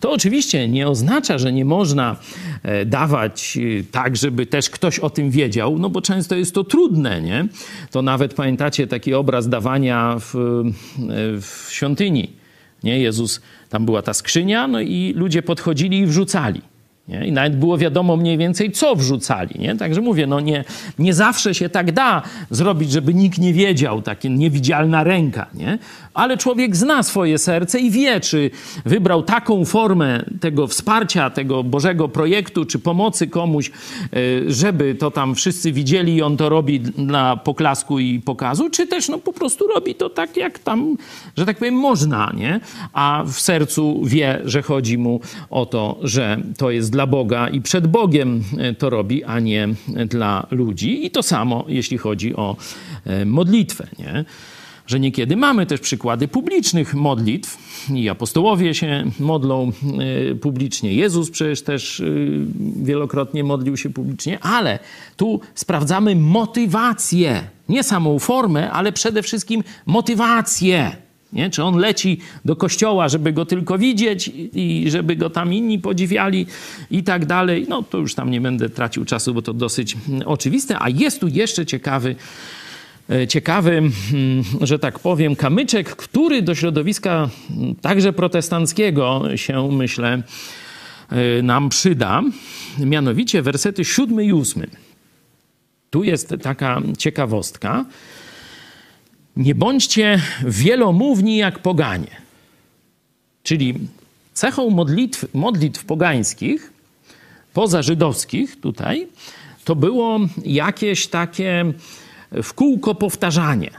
To 0.00 0.12
oczywiście 0.12 0.68
nie 0.68 0.88
oznacza, 0.88 1.38
że 1.38 1.52
nie 1.52 1.64
można 1.64 2.16
e, 2.62 2.86
dawać 2.86 3.58
e, 3.80 3.84
tak, 3.84 4.16
żeby 4.16 4.46
też 4.46 4.70
ktoś 4.70 4.98
o 4.98 5.10
tym 5.10 5.30
wiedział, 5.30 5.78
no 5.78 5.90
bo 5.90 6.02
często 6.02 6.34
jest 6.34 6.54
to 6.54 6.64
trudne, 6.64 7.22
nie? 7.22 7.48
To 7.90 8.02
nawet 8.02 8.34
pamiętacie 8.34 8.86
taki 8.86 9.14
obraz 9.14 9.48
dawania 9.48 10.16
w, 10.18 10.34
w 11.40 11.66
świątyni. 11.70 12.39
Nie? 12.84 12.98
Jezus, 12.98 13.40
tam 13.68 13.84
była 13.86 14.02
ta 14.02 14.14
skrzynia, 14.14 14.68
no 14.68 14.80
i 14.80 15.12
ludzie 15.16 15.42
podchodzili 15.42 15.98
i 15.98 16.06
wrzucali. 16.06 16.69
Nie? 17.10 17.26
I 17.26 17.32
nawet 17.32 17.56
było 17.56 17.78
wiadomo 17.78 18.16
mniej 18.16 18.38
więcej, 18.38 18.72
co 18.72 18.96
wrzucali. 18.96 19.54
Nie? 19.58 19.76
Także 19.76 20.00
mówię, 20.00 20.26
no 20.26 20.40
nie, 20.40 20.64
nie 20.98 21.14
zawsze 21.14 21.54
się 21.54 21.68
tak 21.68 21.92
da 21.92 22.22
zrobić, 22.50 22.90
żeby 22.90 23.14
nikt 23.14 23.38
nie 23.38 23.52
wiedział, 23.52 24.02
taka 24.02 24.28
niewidzialna 24.28 25.04
ręka. 25.04 25.46
Nie? 25.54 25.78
Ale 26.14 26.36
człowiek 26.36 26.76
zna 26.76 27.02
swoje 27.02 27.38
serce 27.38 27.80
i 27.80 27.90
wie, 27.90 28.20
czy 28.20 28.50
wybrał 28.84 29.22
taką 29.22 29.64
formę 29.64 30.24
tego 30.40 30.66
wsparcia, 30.66 31.30
tego 31.30 31.64
Bożego 31.64 32.08
projektu, 32.08 32.64
czy 32.64 32.78
pomocy 32.78 33.26
komuś, 33.26 33.70
e, 33.70 33.72
żeby 34.52 34.94
to 34.94 35.10
tam 35.10 35.34
wszyscy 35.34 35.72
widzieli 35.72 36.16
i 36.16 36.22
on 36.22 36.36
to 36.36 36.48
robi 36.48 36.80
dla 36.80 37.36
poklasku 37.36 37.98
i 37.98 38.20
pokazu, 38.20 38.70
czy 38.70 38.86
też 38.86 39.08
no, 39.08 39.18
po 39.18 39.32
prostu 39.32 39.66
robi 39.66 39.94
to 39.94 40.10
tak, 40.10 40.36
jak 40.36 40.58
tam, 40.58 40.96
że 41.36 41.46
tak 41.46 41.58
powiem, 41.58 41.74
można, 41.74 42.32
nie? 42.36 42.60
a 42.92 43.24
w 43.26 43.40
sercu 43.40 44.00
wie, 44.04 44.40
że 44.44 44.62
chodzi 44.62 44.98
mu 44.98 45.20
o 45.50 45.66
to, 45.66 45.98
że 46.02 46.36
to 46.58 46.70
jest 46.70 46.92
dla 46.92 46.99
Boga 47.06 47.48
i 47.48 47.60
przed 47.60 47.86
Bogiem 47.86 48.42
e, 48.58 48.74
to 48.74 48.90
robi, 48.90 49.24
a 49.24 49.40
nie 49.40 49.68
dla 50.06 50.46
ludzi. 50.50 51.06
I 51.06 51.10
to 51.10 51.22
samo, 51.22 51.64
jeśli 51.68 51.98
chodzi 51.98 52.36
o 52.36 52.56
e, 53.06 53.24
modlitwę. 53.24 53.86
Nie? 53.98 54.24
że 54.86 55.00
niekiedy 55.00 55.36
mamy 55.36 55.66
też 55.66 55.80
przykłady 55.80 56.28
publicznych 56.28 56.94
modlitw 56.94 57.58
i 57.94 58.08
apostołowie 58.08 58.74
się 58.74 59.04
modlą 59.20 59.72
publicznie. 60.40 60.94
Jezus 60.94 61.30
przecież 61.30 61.62
też 61.62 62.02
wielokrotnie 62.76 63.44
modlił 63.44 63.76
się 63.76 63.90
publicznie, 63.90 64.38
ale 64.40 64.78
tu 65.16 65.40
sprawdzamy 65.54 66.16
motywację. 66.16 67.42
Nie 67.68 67.82
samą 67.82 68.18
formę, 68.18 68.70
ale 68.70 68.92
przede 68.92 69.22
wszystkim 69.22 69.64
motywację. 69.86 70.96
Nie? 71.32 71.50
Czy 71.50 71.62
on 71.64 71.76
leci 71.78 72.18
do 72.44 72.56
kościoła, 72.56 73.08
żeby 73.08 73.32
go 73.32 73.46
tylko 73.46 73.78
widzieć 73.78 74.30
i 74.34 74.84
żeby 74.88 75.16
go 75.16 75.30
tam 75.30 75.54
inni 75.54 75.78
podziwiali 75.78 76.46
i 76.90 77.02
tak 77.02 77.26
dalej. 77.26 77.66
No 77.68 77.82
to 77.82 77.98
już 77.98 78.14
tam 78.14 78.30
nie 78.30 78.40
będę 78.40 78.68
tracił 78.68 79.04
czasu, 79.04 79.34
bo 79.34 79.42
to 79.42 79.52
dosyć 79.52 79.96
oczywiste. 80.24 80.76
A 80.78 80.88
jest 80.88 81.20
tu 81.20 81.28
jeszcze 81.28 81.66
ciekawy 81.66 82.16
E, 83.10 83.26
ciekawy, 83.26 83.70
mm, 83.72 83.92
że 84.60 84.78
tak 84.78 84.98
powiem, 84.98 85.36
kamyczek, 85.36 85.96
który 85.96 86.42
do 86.42 86.54
środowiska 86.54 87.28
mm, 87.50 87.74
także 87.74 88.12
protestanckiego 88.12 89.22
się, 89.36 89.72
myślę, 89.72 90.22
e, 91.10 91.42
nam 91.42 91.68
przyda. 91.68 92.22
Mianowicie 92.78 93.42
wersety 93.42 93.84
7 93.84 94.22
i 94.22 94.32
8. 94.32 94.66
Tu 95.90 96.04
jest 96.04 96.34
taka 96.42 96.82
ciekawostka. 96.98 97.84
Nie 99.36 99.54
bądźcie 99.54 100.22
wielomówni 100.44 101.36
jak 101.36 101.58
poganie. 101.58 102.16
Czyli 103.42 103.74
cechą 104.32 104.70
modlitw, 104.70 105.34
modlitw 105.34 105.84
pogańskich, 105.84 106.72
poza 107.52 107.82
żydowskich 107.82 108.60
tutaj, 108.60 109.08
to 109.64 109.76
było 109.76 110.20
jakieś 110.44 111.06
takie 111.06 111.72
w 112.32 112.54
kółko 112.54 112.94
powtarzanie. 112.94 113.70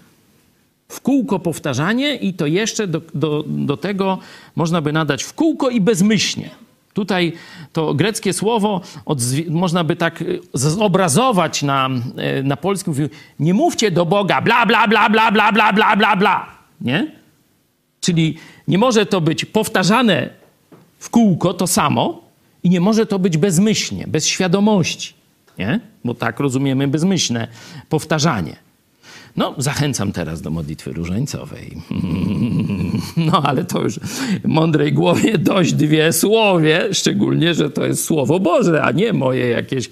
W 0.88 1.02
kółko 1.02 1.40
powtarzanie 1.40 2.16
i 2.16 2.34
to 2.34 2.46
jeszcze 2.46 2.88
do, 2.88 3.02
do, 3.14 3.44
do 3.48 3.78
tego 3.78 4.18
można 4.56 4.82
by 4.82 4.94
nadać 4.94 5.24
w 5.24 5.34
kółko 5.34 5.70
i 5.70 5.82
bezmyślnie. 5.82 6.50
Tutaj 6.94 7.34
to 7.74 7.94
greckie 7.94 8.34
słowo 8.34 8.82
można 9.50 9.84
by 9.84 9.96
tak 9.96 10.22
y, 10.22 10.40
zobrazować 10.54 11.64
na, 11.64 11.90
y, 12.40 12.44
na 12.44 12.58
polskim. 12.58 12.94
Nie 13.40 13.54
mówcie 13.54 13.92
do 13.92 14.06
Boga 14.06 14.42
bla, 14.42 14.66
bla, 14.66 14.88
bla, 14.88 15.10
bla, 15.10 15.32
bla, 15.32 15.52
bla, 15.52 15.74
bla, 15.74 15.96
bla, 15.96 16.16
bla. 16.16 16.48
Nie? 16.82 17.12
Czyli 18.02 18.38
nie 18.68 18.78
może 18.78 19.06
to 19.06 19.22
być 19.22 19.46
powtarzane 19.46 20.30
w 21.00 21.10
kółko 21.10 21.54
to 21.54 21.68
samo 21.68 22.22
i 22.64 22.70
nie 22.70 22.80
może 22.80 23.06
to 23.06 23.20
być 23.20 23.38
bezmyślnie, 23.38 24.06
bez 24.08 24.28
świadomości 24.28 25.22
nie? 25.58 25.80
Bo 26.06 26.14
tak 26.14 26.40
rozumiemy 26.40 26.88
bezmyślne 26.88 27.48
powtarzanie. 27.90 28.56
No, 29.36 29.56
zachęcam 29.58 30.12
teraz 30.12 30.42
do 30.42 30.50
modlitwy 30.50 30.92
różańcowej. 30.94 31.78
No, 33.18 33.44
ale 33.46 33.66
to 33.66 33.82
już 33.82 34.00
mądrej 34.44 34.94
głowie 34.94 35.38
dość 35.38 35.74
dwie 35.74 36.14
słowie, 36.14 36.88
szczególnie, 36.94 37.54
że 37.54 37.70
to 37.70 37.86
jest 37.86 38.06
Słowo 38.06 38.40
Boże, 38.40 38.84
a 38.84 38.92
nie 38.92 39.14
moje 39.14 39.48
jakieś 39.48 39.90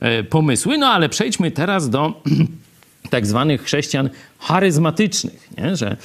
e, 0.00 0.24
pomysły. 0.24 0.78
No, 0.78 0.86
ale 0.86 1.08
przejdźmy 1.08 1.50
teraz 1.50 1.90
do 1.90 2.22
tak 3.10 3.26
zwanych 3.26 3.62
chrześcijan 3.62 4.10
charyzmatycznych, 4.38 5.48
nie? 5.58 5.76
że 5.76 5.96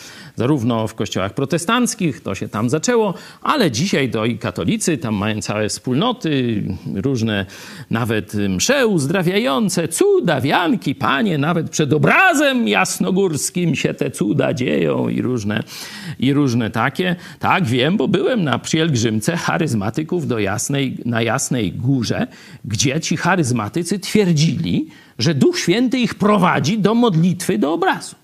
zarówno 0.41 0.88
w 0.88 0.95
kościołach 0.95 1.34
protestanckich 1.34 2.21
to 2.21 2.36
się 2.36 2.49
tam 2.49 2.69
zaczęło, 2.69 3.13
ale 3.41 3.71
dzisiaj 3.71 4.12
to 4.12 4.25
i 4.25 4.38
katolicy 4.38 4.97
tam 4.97 5.15
mają 5.15 5.41
całe 5.41 5.69
wspólnoty, 5.69 6.63
różne 6.95 7.45
nawet 7.89 8.34
msze 8.34 8.88
uzdrawiające, 8.88 9.88
cuda, 9.88 10.41
wianki, 10.41 10.95
panie, 10.95 11.38
nawet 11.38 11.69
przed 11.69 11.93
obrazem 11.93 12.67
jasnogórskim 12.67 13.75
się 13.75 13.93
te 13.93 14.12
cuda 14.12 14.54
dzieją 14.54 15.10
i 15.10 15.21
różne, 15.21 15.63
i 16.19 16.34
różne 16.34 16.69
takie. 16.69 17.15
Tak, 17.39 17.65
wiem, 17.65 17.97
bo 17.97 18.08
byłem 18.08 18.43
na 18.43 18.60
pielgrzymce 18.60 19.38
charyzmatyków 19.38 20.27
do 20.27 20.39
jasnej, 20.39 20.97
na 21.06 21.21
Jasnej 21.21 21.71
Górze, 21.71 22.27
gdzie 22.65 23.01
ci 23.01 23.17
charyzmatycy 23.17 23.99
twierdzili, 23.99 24.88
że 25.19 25.34
Duch 25.34 25.60
Święty 25.60 25.99
ich 25.99 26.15
prowadzi 26.15 26.77
do 26.80 26.95
modlitwy 26.95 27.58
do 27.58 27.73
obrazu. 27.73 28.21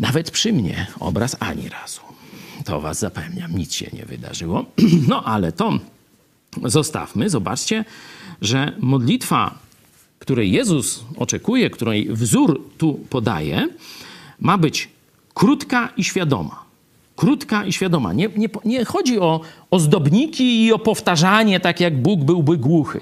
Nawet 0.00 0.30
przy 0.30 0.52
mnie 0.52 0.86
obraz 1.00 1.36
ani 1.40 1.68
razu. 1.68 2.00
To 2.64 2.80
was 2.80 2.98
zapewniam, 2.98 3.56
nic 3.58 3.74
się 3.74 3.86
nie 3.92 4.06
wydarzyło. 4.06 4.64
No 5.08 5.24
ale 5.24 5.52
to 5.52 5.78
zostawmy. 6.64 7.30
Zobaczcie, 7.30 7.84
że 8.42 8.72
modlitwa, 8.80 9.58
której 10.18 10.52
Jezus 10.52 11.04
oczekuje, 11.16 11.70
której 11.70 12.08
wzór 12.10 12.62
tu 12.78 12.94
podaje, 13.10 13.68
ma 14.40 14.58
być 14.58 14.88
krótka 15.34 15.88
i 15.96 16.04
świadoma. 16.04 16.62
Krótka 17.16 17.64
i 17.64 17.72
świadoma. 17.72 18.12
Nie, 18.12 18.28
nie, 18.36 18.48
nie 18.64 18.84
chodzi 18.84 19.20
o 19.20 19.40
ozdobniki 19.70 20.64
i 20.64 20.72
o 20.72 20.78
powtarzanie, 20.78 21.60
tak 21.60 21.80
jak 21.80 22.02
Bóg 22.02 22.24
byłby 22.24 22.56
głuchy. 22.56 23.00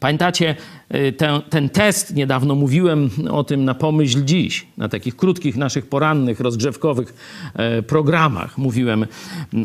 Pamiętacie 0.00 0.56
y, 0.94 1.12
ten, 1.12 1.42
ten 1.50 1.68
test? 1.68 2.14
Niedawno 2.14 2.54
mówiłem 2.54 3.10
o 3.30 3.44
tym 3.44 3.64
na 3.64 3.74
pomyśl 3.74 4.24
dziś, 4.24 4.66
na 4.76 4.88
takich 4.88 5.16
krótkich 5.16 5.56
naszych 5.56 5.86
porannych, 5.86 6.40
rozgrzewkowych 6.40 7.14
e, 7.54 7.82
programach. 7.82 8.58
Mówiłem 8.58 9.06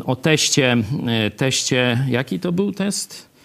o 0.04 0.16
teście, 0.16 0.76
e, 1.06 1.30
teście, 1.30 2.06
jaki 2.08 2.40
to 2.40 2.52
był 2.52 2.72
test? 2.72 3.35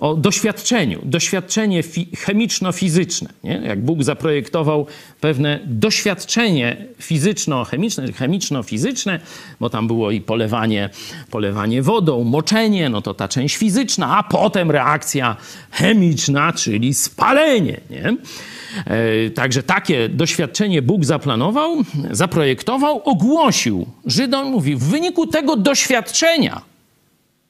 O 0.00 0.14
doświadczeniu, 0.14 1.00
doświadczenie 1.04 1.82
chemiczno-fizyczne. 2.16 3.28
Nie? 3.44 3.60
Jak 3.64 3.82
Bóg 3.82 4.02
zaprojektował 4.02 4.86
pewne 5.20 5.60
doświadczenie 5.66 6.86
fizyczno-chemiczne, 6.98 8.12
chemiczno-fizyczne, 8.12 9.18
bo 9.60 9.70
tam 9.70 9.86
było 9.86 10.10
i 10.10 10.20
polewanie, 10.20 10.90
polewanie 11.30 11.82
wodą, 11.82 12.24
moczenie, 12.24 12.88
no 12.88 13.02
to 13.02 13.14
ta 13.14 13.28
część 13.28 13.56
fizyczna, 13.56 14.16
a 14.16 14.22
potem 14.22 14.70
reakcja 14.70 15.36
chemiczna, 15.70 16.52
czyli 16.52 16.94
spalenie. 16.94 17.80
Nie? 17.90 18.16
E, 18.86 19.30
także 19.30 19.62
takie 19.62 20.08
doświadczenie 20.08 20.82
Bóg 20.82 21.04
zaplanował, 21.04 21.76
zaprojektował, 22.10 23.02
ogłosił 23.04 23.86
Żydom, 24.06 24.50
mówi, 24.50 24.76
w 24.76 24.84
wyniku 24.84 25.26
tego 25.26 25.56
doświadczenia 25.56 26.62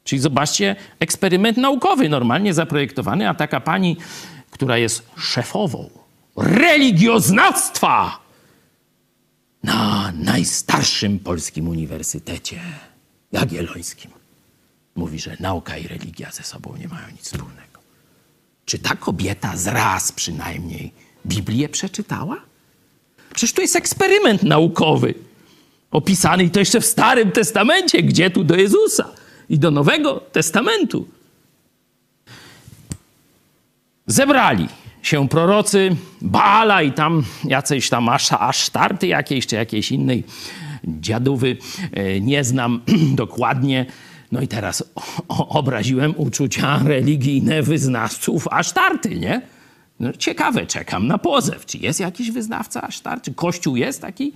Czyli 0.08 0.20
zobaczcie, 0.20 0.76
eksperyment 1.00 1.56
naukowy 1.56 2.08
normalnie 2.08 2.54
zaprojektowany, 2.54 3.28
a 3.28 3.34
taka 3.34 3.60
pani, 3.60 3.96
która 4.50 4.78
jest 4.78 5.02
szefową 5.16 5.90
religioznawstwa 6.36 8.18
na 9.62 10.12
najstarszym 10.12 11.18
polskim 11.18 11.68
uniwersytecie 11.68 12.60
jagiellońskim. 13.32 14.10
Mówi, 14.94 15.18
że 15.18 15.36
nauka 15.40 15.76
i 15.76 15.88
religia 15.88 16.30
ze 16.30 16.42
sobą 16.42 16.76
nie 16.76 16.88
mają 16.88 17.10
nic 17.12 17.22
wspólnego. 17.22 17.80
Czy 18.64 18.78
ta 18.78 18.96
kobieta 18.96 19.56
z 19.56 19.66
raz 19.66 20.12
przynajmniej 20.12 20.92
Biblię 21.26 21.68
przeczytała? 21.68 22.36
Przecież 23.34 23.52
to 23.52 23.62
jest 23.62 23.76
eksperyment 23.76 24.42
naukowy, 24.42 25.14
opisany 25.90 26.44
i 26.44 26.50
to 26.50 26.60
jeszcze 26.60 26.80
w 26.80 26.86
Starym 26.86 27.32
Testamencie, 27.32 28.02
gdzie 28.02 28.30
tu 28.30 28.44
do 28.44 28.56
Jezusa 28.56 29.17
i 29.48 29.58
do 29.58 29.70
Nowego 29.70 30.20
Testamentu. 30.32 31.08
Zebrali 34.06 34.68
się 35.02 35.28
prorocy 35.28 35.96
Baala 36.20 36.82
i 36.82 36.92
tam 36.92 37.24
jacyś 37.44 37.88
tam 37.88 38.08
asztarty 38.38 39.06
jakiejś, 39.06 39.46
czy 39.46 39.56
jakiejś 39.56 39.92
innej 39.92 40.24
dziadówy, 40.84 41.56
e, 41.92 42.20
nie 42.20 42.44
znam 42.44 42.80
dokładnie. 43.14 43.86
No 44.32 44.40
i 44.40 44.48
teraz 44.48 44.84
obraziłem 45.28 46.14
uczucia 46.16 46.80
religijne 46.84 47.62
wyznawców 47.62 48.48
asztarty, 48.48 49.16
nie? 49.16 49.42
No, 50.00 50.12
ciekawe, 50.12 50.66
czekam 50.66 51.06
na 51.06 51.18
pozew. 51.18 51.66
Czy 51.66 51.78
jest 51.78 52.00
jakiś 52.00 52.30
wyznawca 52.30 52.82
asztarty? 52.82 53.34
Kościół 53.34 53.76
jest 53.76 54.00
taki 54.00 54.32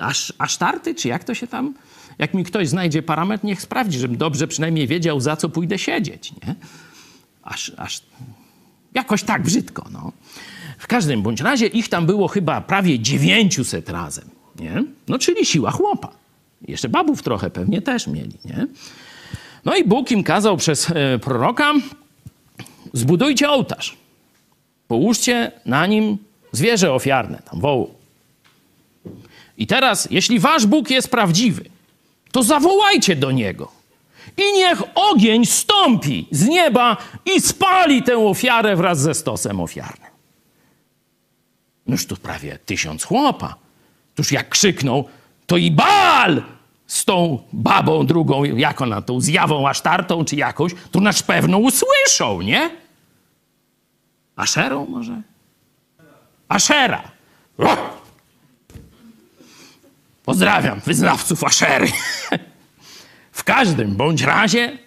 aż, 0.00 0.32
asztarty? 0.38 0.94
Czy 0.94 1.08
jak 1.08 1.24
to 1.24 1.34
się 1.34 1.46
tam 1.46 1.74
Jak 2.18 2.34
mi 2.34 2.44
ktoś 2.44 2.68
znajdzie 2.68 3.02
parametr, 3.02 3.44
niech 3.44 3.62
sprawdzi, 3.62 3.98
żebym 3.98 4.16
dobrze 4.16 4.48
przynajmniej 4.48 4.86
wiedział, 4.86 5.20
za 5.20 5.36
co 5.36 5.48
pójdę 5.48 5.78
siedzieć, 5.78 6.32
nie? 6.32 6.54
Aż, 7.42 7.72
aż 7.76 8.02
jakoś 8.94 9.22
tak 9.22 9.42
brzydko, 9.42 9.86
no. 9.92 10.12
W 10.78 10.86
każdym 10.86 11.22
bądź 11.22 11.40
razie 11.40 11.66
ich 11.66 11.88
tam 11.88 12.06
było 12.06 12.28
chyba 12.28 12.60
prawie 12.60 12.98
900 12.98 13.88
razem, 13.88 14.30
nie? 14.60 14.84
No, 15.08 15.18
czyli 15.18 15.46
siła 15.46 15.70
chłopa. 15.70 16.08
Jeszcze 16.68 16.88
babów 16.88 17.22
trochę 17.22 17.50
pewnie 17.50 17.82
też 17.82 18.06
mieli, 18.06 18.34
nie? 18.44 18.66
No 19.64 19.76
i 19.76 19.84
Bóg 19.84 20.10
im 20.10 20.22
kazał 20.22 20.56
przez 20.56 20.90
e, 20.90 21.18
proroka 21.18 21.72
zbudujcie 22.92 23.50
ołtarz. 23.50 23.96
Połóżcie 24.88 25.52
na 25.66 25.86
nim 25.86 26.18
zwierzę 26.52 26.92
ofiarne, 26.92 27.42
tam 27.50 27.60
wołu. 27.60 27.94
I 29.58 29.66
teraz, 29.66 30.08
jeśli 30.10 30.38
wasz 30.38 30.66
Bóg 30.66 30.90
jest 30.90 31.10
prawdziwy, 31.10 31.64
to 32.36 32.42
zawołajcie 32.42 33.16
do 33.16 33.30
niego. 33.30 33.72
I 34.36 34.52
niech 34.52 34.82
ogień 34.94 35.46
stąpi 35.46 36.28
z 36.30 36.48
nieba 36.48 36.96
i 37.24 37.40
spali 37.40 38.02
tę 38.02 38.18
ofiarę 38.18 38.76
wraz 38.76 39.00
ze 39.00 39.14
stosem 39.14 39.60
ofiarnym. 39.60 40.10
Noż 41.86 42.06
tu 42.06 42.16
prawie 42.16 42.58
tysiąc 42.58 43.04
chłopa. 43.04 43.54
Tuż 44.14 44.32
jak 44.32 44.48
krzyknął, 44.48 45.08
to 45.46 45.56
i 45.56 45.70
bal 45.70 46.42
z 46.86 47.04
tą 47.04 47.38
babą 47.52 48.06
drugą, 48.06 48.44
jak 48.44 48.82
ona, 48.82 49.02
tą 49.02 49.20
zjawą 49.20 49.68
asztartą 49.68 50.24
czy 50.24 50.36
jakąś, 50.36 50.72
to 50.90 51.00
nasz 51.00 51.22
pewno 51.22 51.58
usłyszą, 51.58 52.42
nie? 52.42 52.70
Aszerą 54.36 54.86
może? 54.86 55.22
Aszera. 56.48 57.02
Pozdrawiam 60.25 60.79
wyznawców 60.79 61.43
Aszery. 61.43 61.87
W 63.31 63.43
każdym 63.43 63.95
bądź 63.95 64.21
razie 64.21 64.77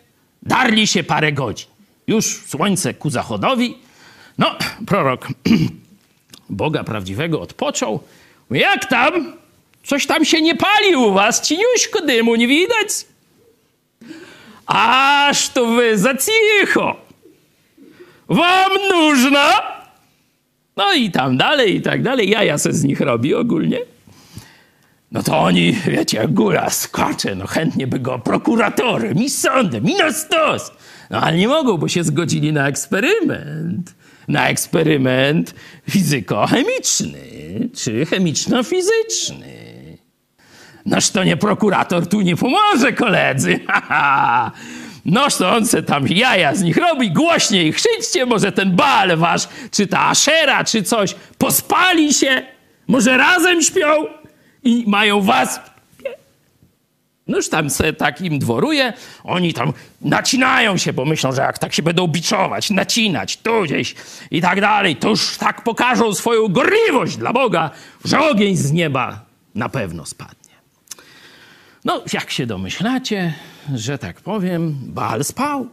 darli 0.43 0.87
się 0.87 1.05
parę 1.05 1.33
godzin. 1.33 1.69
Już 2.07 2.43
słońce 2.47 2.95
ku 2.95 3.11
zachodowi. 3.11 3.79
No, 4.39 4.57
prorok 4.87 5.29
Boga 6.51 6.85
prawdziwego 6.85 7.41
odpoczął. 7.41 8.01
Jak 8.51 8.85
tam? 8.85 9.37
Coś 9.85 10.07
tam 10.07 10.25
się 10.25 10.43
nie 10.43 10.57
pali 10.57 10.97
u 10.97 11.13
was, 11.13 11.41
cieniuśko 11.41 12.01
dymu 12.07 12.35
nie 12.35 12.49
widać? 12.49 12.89
Aż 14.67 15.49
to 15.49 15.67
wy 15.67 15.99
za 15.99 16.15
cicho. 16.15 16.97
Wam 18.29 18.73
нужно? 18.91 19.49
No 20.77 20.93
i 20.93 21.11
tam 21.11 21.37
dalej, 21.37 21.77
i 21.77 21.83
tak 21.83 22.03
dalej. 22.03 22.31
Jaja 22.31 22.59
se 22.59 22.73
z 22.73 22.85
nich 22.85 23.01
robi 23.01 23.35
ogólnie. 23.35 23.79
No 25.12 25.24
to 25.24 25.40
oni, 25.40 25.72
wiecie, 25.88 26.18
jak 26.18 26.34
góra 26.34 26.70
skacze, 26.70 27.36
no 27.36 27.48
chętnie 27.48 27.88
by 27.88 28.00
go 28.00 28.20
prokuratorem 28.20 29.18
i 29.18 29.30
sądem 29.30 29.90
i 29.90 29.96
na 29.96 30.12
stos. 30.12 30.72
No 31.10 31.22
ale 31.22 31.38
nie 31.38 31.48
mogą, 31.48 31.78
bo 31.78 31.88
się 31.88 32.04
zgodzili 32.04 32.54
na 32.54 32.68
eksperyment. 32.68 33.96
Na 34.28 34.50
eksperyment 34.50 35.56
fizyko-chemiczny, 35.90 37.20
czy 37.76 38.06
chemiczno-fizyczny. 38.06 39.70
Noż 40.86 41.10
to 41.10 41.24
nie 41.24 41.38
prokurator 41.38 42.08
tu 42.08 42.22
nie 42.22 42.36
pomoże, 42.36 42.94
koledzy. 42.94 43.60
Noż 45.06 45.36
to 45.36 45.52
on 45.52 45.68
se 45.68 45.84
tam 45.84 46.08
jaja 46.08 46.56
z 46.56 46.64
nich 46.64 46.78
robi, 46.78 47.12
głośniej 47.12 47.74
krzyczcie, 47.74 48.26
może 48.26 48.52
ten 48.52 48.76
bal 48.76 49.18
wasz, 49.18 49.48
czy 49.72 49.88
ta 49.88 50.06
aszera, 50.06 50.64
czy 50.64 50.84
coś, 50.84 51.16
pospali 51.38 52.14
się, 52.14 52.42
może 52.88 53.18
razem 53.18 53.62
śpią 53.62 54.06
i 54.64 54.84
mają 54.88 55.22
was. 55.22 55.60
Noż 57.28 57.50
tam 57.50 57.70
se 57.70 57.94
tak 57.94 58.22
im 58.22 58.40
dworuje, 58.40 58.94
oni 59.24 59.54
tam 59.54 59.74
nacinają 60.02 60.78
się, 60.78 60.94
bo 60.94 61.06
myślą, 61.06 61.32
że 61.32 61.42
jak 61.42 61.60
tak 61.60 61.74
się 61.74 61.84
będą 61.84 62.08
biczować, 62.08 62.70
nacinać, 62.70 63.38
tu 63.38 63.64
gdzieś 63.64 63.96
i 64.32 64.42
tak 64.42 64.62
dalej, 64.62 64.96
to 64.96 65.10
już 65.10 65.38
tak 65.38 65.64
pokażą 65.64 66.14
swoją 66.14 66.48
gorliwość 66.48 67.18
dla 67.18 67.34
Boga, 67.34 67.72
że 68.06 68.20
ogień 68.20 68.56
z 68.56 68.72
nieba 68.72 69.26
na 69.56 69.70
pewno 69.70 70.06
spadnie. 70.06 70.56
No, 71.86 72.04
jak 72.14 72.32
się 72.32 72.46
domyślacie, 72.46 73.34
że 73.76 73.98
tak 73.98 74.22
powiem, 74.22 74.76
Baal 74.82 75.24
spał 75.24 75.68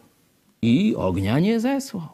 i 0.62 0.94
ognia 0.96 1.38
nie 1.38 1.60
zesłał. 1.60 2.08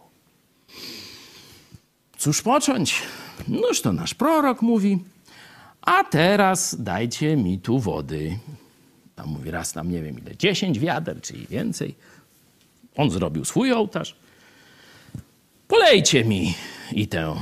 Cóż 2.18 2.42
począć? 2.42 3.02
Noż 3.48 3.80
to 3.80 3.92
nasz 3.92 4.14
prorok 4.14 4.62
mówi, 4.62 4.98
a 5.82 6.04
teraz 6.04 6.82
dajcie 6.82 7.36
mi 7.36 7.58
tu 7.58 7.78
wody. 7.78 8.38
Tam 9.14 9.28
mówi 9.28 9.50
raz 9.50 9.72
tam 9.72 9.90
nie 9.90 10.02
wiem 10.02 10.18
ile, 10.18 10.36
dziesięć 10.36 10.78
wiader, 10.78 11.20
czy 11.20 11.36
i 11.36 11.46
więcej. 11.46 11.94
On 12.96 13.10
zrobił 13.10 13.44
swój 13.44 13.72
ołtarz. 13.72 14.16
Polejcie 15.68 16.24
mi 16.24 16.54
i 16.92 17.08
tę 17.08 17.34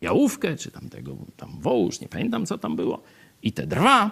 jałówkę, 0.00 0.56
czy 0.56 0.70
tam 0.70 0.88
tego 0.88 1.16
tam 1.36 1.60
wołóż, 1.60 2.00
nie 2.00 2.08
pamiętam 2.08 2.46
co 2.46 2.58
tam 2.58 2.76
było, 2.76 3.02
i 3.42 3.52
te 3.52 3.66
drwa. 3.66 4.10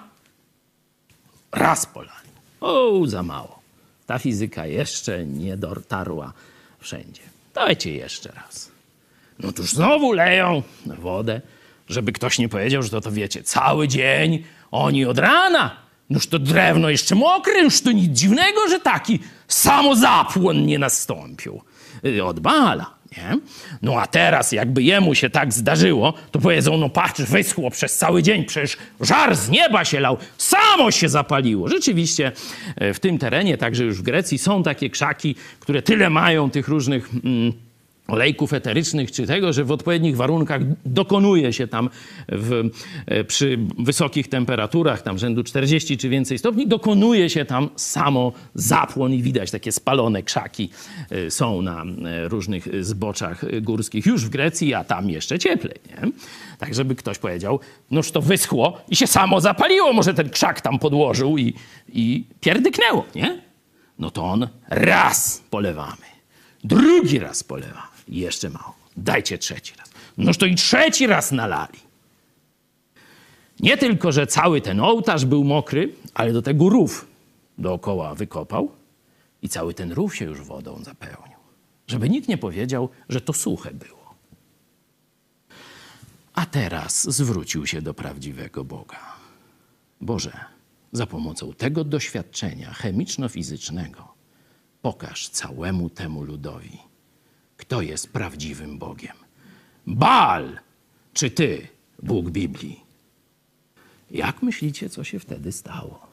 Raz 1.53 1.87
polali. 1.87 2.31
O, 2.61 3.07
za 3.07 3.23
mało. 3.23 3.61
Ta 4.07 4.19
fizyka 4.19 4.66
jeszcze 4.66 5.27
nie 5.27 5.57
dotarła 5.57 6.33
wszędzie. 6.79 7.23
Dajcie 7.55 7.93
jeszcze 7.93 8.33
raz. 8.33 8.71
No 9.38 9.53
tuż 9.53 9.73
znowu 9.73 10.12
leją 10.12 10.62
wodę, 10.87 11.40
żeby 11.90 12.12
ktoś 12.12 12.38
nie 12.38 12.48
powiedział, 12.48 12.83
że 12.83 12.90
to, 12.90 13.00
to 13.00 13.12
wiecie, 13.12 13.42
cały 13.42 13.88
dzień, 13.88 14.44
oni 14.70 15.05
od 15.05 15.18
rana. 15.18 15.76
Noż 16.11 16.26
to 16.26 16.38
drewno 16.38 16.90
jeszcze 16.90 17.14
mokre, 17.14 17.62
już 17.62 17.81
to 17.83 17.92
nic 17.92 18.18
dziwnego, 18.18 18.68
że 18.68 18.81
taki 18.81 19.18
samozapłon 19.48 20.66
nie 20.66 20.79
nastąpił 20.79 21.62
y, 22.05 22.24
od 22.24 22.40
Bala. 22.40 23.00
Nie? 23.16 23.38
No 23.83 24.00
a 24.00 24.07
teraz 24.07 24.53
jakby 24.53 24.83
jemu 24.83 25.14
się 25.14 25.31
tak 25.31 25.53
zdarzyło, 25.53 26.14
to 26.31 26.38
powiedzą, 26.38 26.79
no 26.79 26.88
patrz, 26.88 27.22
wyschło 27.22 27.70
przez 27.70 27.96
cały 27.96 28.22
dzień, 28.22 28.44
przecież 28.44 28.76
żar 29.00 29.37
z 29.37 29.48
nieba 29.48 29.85
się 29.85 30.00
lał, 30.00 30.16
samo 30.38 30.90
się 30.90 31.09
zapaliło. 31.09 31.68
Rzeczywiście 31.68 32.33
e, 32.76 32.94
w 32.94 33.00
tym 33.00 33.18
terenie, 33.18 33.59
także 33.59 33.85
już 33.85 33.98
w 33.98 34.03
Grecji, 34.03 34.38
są 34.38 34.62
takie 34.62 34.90
krzaki, 34.90 35.35
które 35.61 35.83
tyle 35.83 36.11
mają 36.11 36.50
tych 36.50 36.68
różnych... 36.68 37.11
Mm, 37.24 37.69
olejków 38.11 38.53
eterycznych, 38.53 39.12
czy 39.12 39.27
tego, 39.27 39.53
że 39.53 39.64
w 39.64 39.70
odpowiednich 39.70 40.16
warunkach 40.16 40.61
dokonuje 40.85 41.53
się 41.53 41.66
tam 41.66 41.90
w, 42.29 42.70
e, 43.07 43.25
przy 43.25 43.59
wysokich 43.79 44.29
temperaturach, 44.29 45.03
tam 45.03 45.18
rzędu 45.18 45.44
40 45.44 45.99
czy 45.99 46.09
więcej 46.09 46.38
stopni, 46.38 46.66
dokonuje 46.66 47.31
się 47.31 47.44
tam 47.44 47.68
samo 47.77 48.33
zapłon 48.55 49.12
i 49.12 49.23
widać 49.23 49.51
takie 49.51 49.73
spalone 49.73 50.23
krzaki 50.23 50.70
e, 51.11 51.31
są 51.31 51.62
na 51.62 51.83
e, 51.83 52.29
różnych 52.29 52.85
zboczach 52.85 53.61
górskich 53.62 54.07
już 54.07 54.25
w 54.25 54.29
Grecji, 54.29 54.75
a 54.75 54.85
tam 54.85 55.11
jeszcze 55.11 55.38
cieplej. 55.38 55.77
Nie? 55.88 56.11
Tak, 56.59 56.75
żeby 56.75 56.94
ktoś 56.94 57.18
powiedział, 57.18 57.61
noż 57.90 58.11
to 58.11 58.23
wyschło 58.23 58.81
i 58.88 58.96
się 58.96 59.07
samo 59.07 59.40
zapaliło, 59.40 59.92
może 59.92 60.14
ten 60.14 60.31
krzak 60.31 60.61
tam 60.61 60.79
podłożył 60.79 61.38
i, 61.38 61.55
i 61.92 62.25
pierdyknęło, 62.40 63.05
nie? 63.14 63.42
No 63.99 64.11
to 64.11 64.25
on 64.25 64.49
raz 64.68 65.42
polewamy, 65.51 66.07
drugi 66.64 67.18
raz 67.18 67.44
polewamy 67.44 67.89
jeszcze 68.18 68.51
mało. 68.51 68.75
Dajcie 68.96 69.38
trzeci 69.38 69.75
raz. 69.79 69.90
Noż 70.18 70.37
to 70.38 70.46
i 70.46 70.55
trzeci 70.55 71.07
raz 71.07 71.33
nalali. 71.33 71.79
Nie 73.61 73.77
tylko, 73.77 74.12
że 74.12 74.27
cały 74.27 74.61
ten 74.61 74.81
ołtarz 74.81 75.25
był 75.25 75.44
mokry, 75.44 75.92
ale 76.14 76.33
do 76.33 76.42
tego 76.42 76.68
rów 76.68 77.07
dookoła 77.59 78.14
wykopał 78.14 78.70
i 79.42 79.49
cały 79.49 79.75
ten 79.75 79.92
rów 79.92 80.16
się 80.16 80.25
już 80.25 80.40
wodą 80.40 80.85
zapełnił. 80.85 81.38
Żeby 81.87 82.09
nikt 82.09 82.29
nie 82.29 82.38
powiedział, 82.38 82.88
że 83.09 83.20
to 83.20 83.33
suche 83.33 83.75
było. 83.75 84.14
A 86.35 86.46
teraz 86.46 87.11
zwrócił 87.11 87.66
się 87.66 87.83
do 87.83 87.94
prawdziwego 87.94 88.64
Boga. 88.64 88.99
Boże, 90.01 90.40
za 90.92 91.07
pomocą 91.07 91.53
tego 91.53 91.85
doświadczenia 91.85 92.73
chemiczno-fizycznego 92.73 94.03
pokaż 94.83 95.29
całemu 95.29 95.90
temu 95.90 96.23
ludowi, 96.23 96.79
kto 97.70 97.83
jest 97.83 98.12
prawdziwym 98.12 98.78
Bogiem. 98.78 99.16
Baal 99.87 100.59
czy 101.12 101.30
ty, 101.30 101.68
Bóg 102.02 102.30
Biblii? 102.30 102.80
Jak 104.11 104.42
myślicie, 104.42 104.88
co 104.88 105.04
się 105.04 105.18
wtedy 105.18 105.52
stało? 105.52 106.06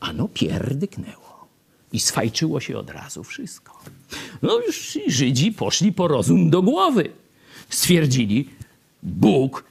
Ano 0.00 0.28
pierdyknęło 0.28 1.46
i 1.92 2.00
swajczyło 2.00 2.60
się 2.60 2.78
od 2.78 2.90
razu 2.90 3.24
wszystko. 3.24 3.78
No 4.42 4.58
już 4.66 4.98
Żydzi 5.06 5.52
poszli 5.52 5.92
po 5.92 6.08
rozum 6.08 6.50
do 6.50 6.62
głowy. 6.62 7.12
Stwierdzili, 7.68 8.50
Bóg 9.02 9.64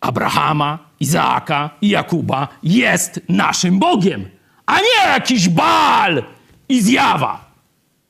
Abrahama, 0.00 0.78
Izaaka 1.00 1.70
i 1.80 1.88
Jakuba 1.88 2.48
jest 2.62 3.20
naszym 3.28 3.78
Bogiem, 3.78 4.28
a 4.66 4.80
nie 4.80 5.12
jakiś 5.12 5.48
Baal 5.48 6.24
i 6.68 6.82
zjawa. 6.82 7.52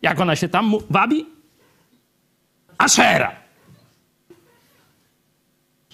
Jak 0.03 0.21
ona 0.21 0.37
się 0.37 0.49
tam 0.49 0.75
wabi? 0.91 1.32
Ashera. 2.83 3.37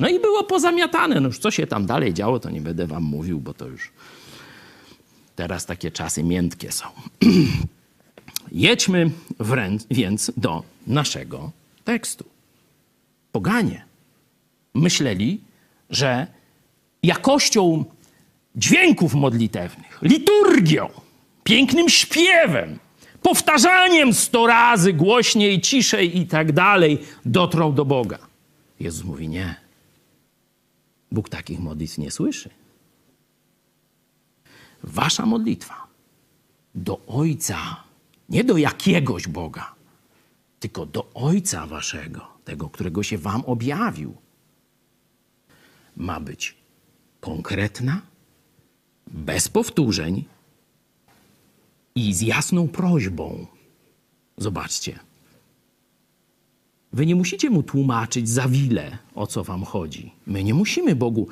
No 0.00 0.08
i 0.08 0.20
było 0.20 0.44
pozamiatane. 0.44 1.20
No 1.20 1.26
już 1.26 1.38
co 1.38 1.50
się 1.50 1.66
tam 1.66 1.86
dalej 1.86 2.14
działo, 2.14 2.40
to 2.40 2.50
nie 2.50 2.60
będę 2.60 2.86
wam 2.86 3.02
mówił, 3.02 3.40
bo 3.40 3.54
to 3.54 3.66
już 3.66 3.92
Teraz 5.38 5.66
takie 5.66 5.90
czasy 5.90 6.22
miętkie 6.22 6.72
są. 6.72 6.86
Jedźmy 8.52 9.10
wręcz, 9.38 9.82
więc 9.90 10.32
do 10.36 10.62
naszego 10.86 11.50
tekstu. 11.84 12.24
Poganie 13.32 13.84
myśleli, 14.74 15.40
że 15.90 16.26
jakością 17.02 17.84
dźwięków 18.56 19.14
modlitewnych, 19.14 19.98
liturgią, 20.02 20.88
pięknym 21.44 21.88
śpiewem, 21.88 22.78
powtarzaniem 23.28 24.14
sto 24.14 24.46
razy 24.46 24.92
głośniej, 24.92 25.60
ciszej 25.60 26.18
i 26.18 26.26
tak 26.26 26.52
dalej 26.52 26.98
dotrą 27.24 27.74
do 27.74 27.84
Boga. 27.84 28.18
Jezus 28.80 29.04
mówi 29.04 29.28
nie. 29.28 29.56
Bóg 31.12 31.28
takich 31.28 31.60
modlitw 31.60 31.98
nie 31.98 32.10
słyszy. 32.10 32.50
Wasza 34.82 35.26
modlitwa 35.26 35.86
do 36.74 37.00
Ojca, 37.06 37.84
nie 38.28 38.44
do 38.44 38.56
jakiegoś 38.56 39.28
Boga, 39.28 39.74
tylko 40.60 40.86
do 40.86 41.10
Ojca 41.14 41.66
Waszego, 41.66 42.26
tego, 42.44 42.70
którego 42.70 43.02
się 43.02 43.18
Wam 43.18 43.44
objawił, 43.44 44.16
ma 45.96 46.20
być 46.20 46.54
konkretna, 47.20 48.00
bez 49.06 49.48
powtórzeń 49.48 50.24
i 51.98 52.14
z 52.14 52.20
jasną 52.20 52.68
prośbą. 52.68 53.46
Zobaczcie. 54.36 54.98
Wy 56.92 57.06
nie 57.06 57.14
musicie 57.14 57.50
mu 57.50 57.62
tłumaczyć 57.62 58.28
za 58.28 58.48
wile, 58.48 58.98
o 59.14 59.26
co 59.26 59.44
wam 59.44 59.64
chodzi. 59.64 60.12
My 60.26 60.44
nie 60.44 60.54
musimy 60.54 60.96
Bogu. 60.96 61.28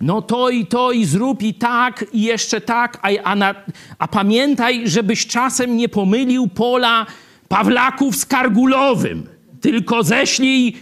No 0.00 0.22
to 0.22 0.50
i 0.50 0.66
to 0.66 0.92
i 0.92 1.04
zrób 1.04 1.42
i 1.42 1.54
tak 1.54 2.04
i 2.12 2.22
jeszcze 2.22 2.60
tak, 2.60 2.98
a, 3.02 3.22
a, 3.22 3.36
na, 3.36 3.54
a 3.98 4.08
pamiętaj, 4.08 4.88
żebyś 4.88 5.26
czasem 5.26 5.76
nie 5.76 5.88
pomylił 5.88 6.48
pola 6.48 7.06
Pawlaków 7.48 8.16
z 8.16 8.26
Kargulowym, 8.26 9.26
tylko 9.60 10.02
ześlij 10.02 10.76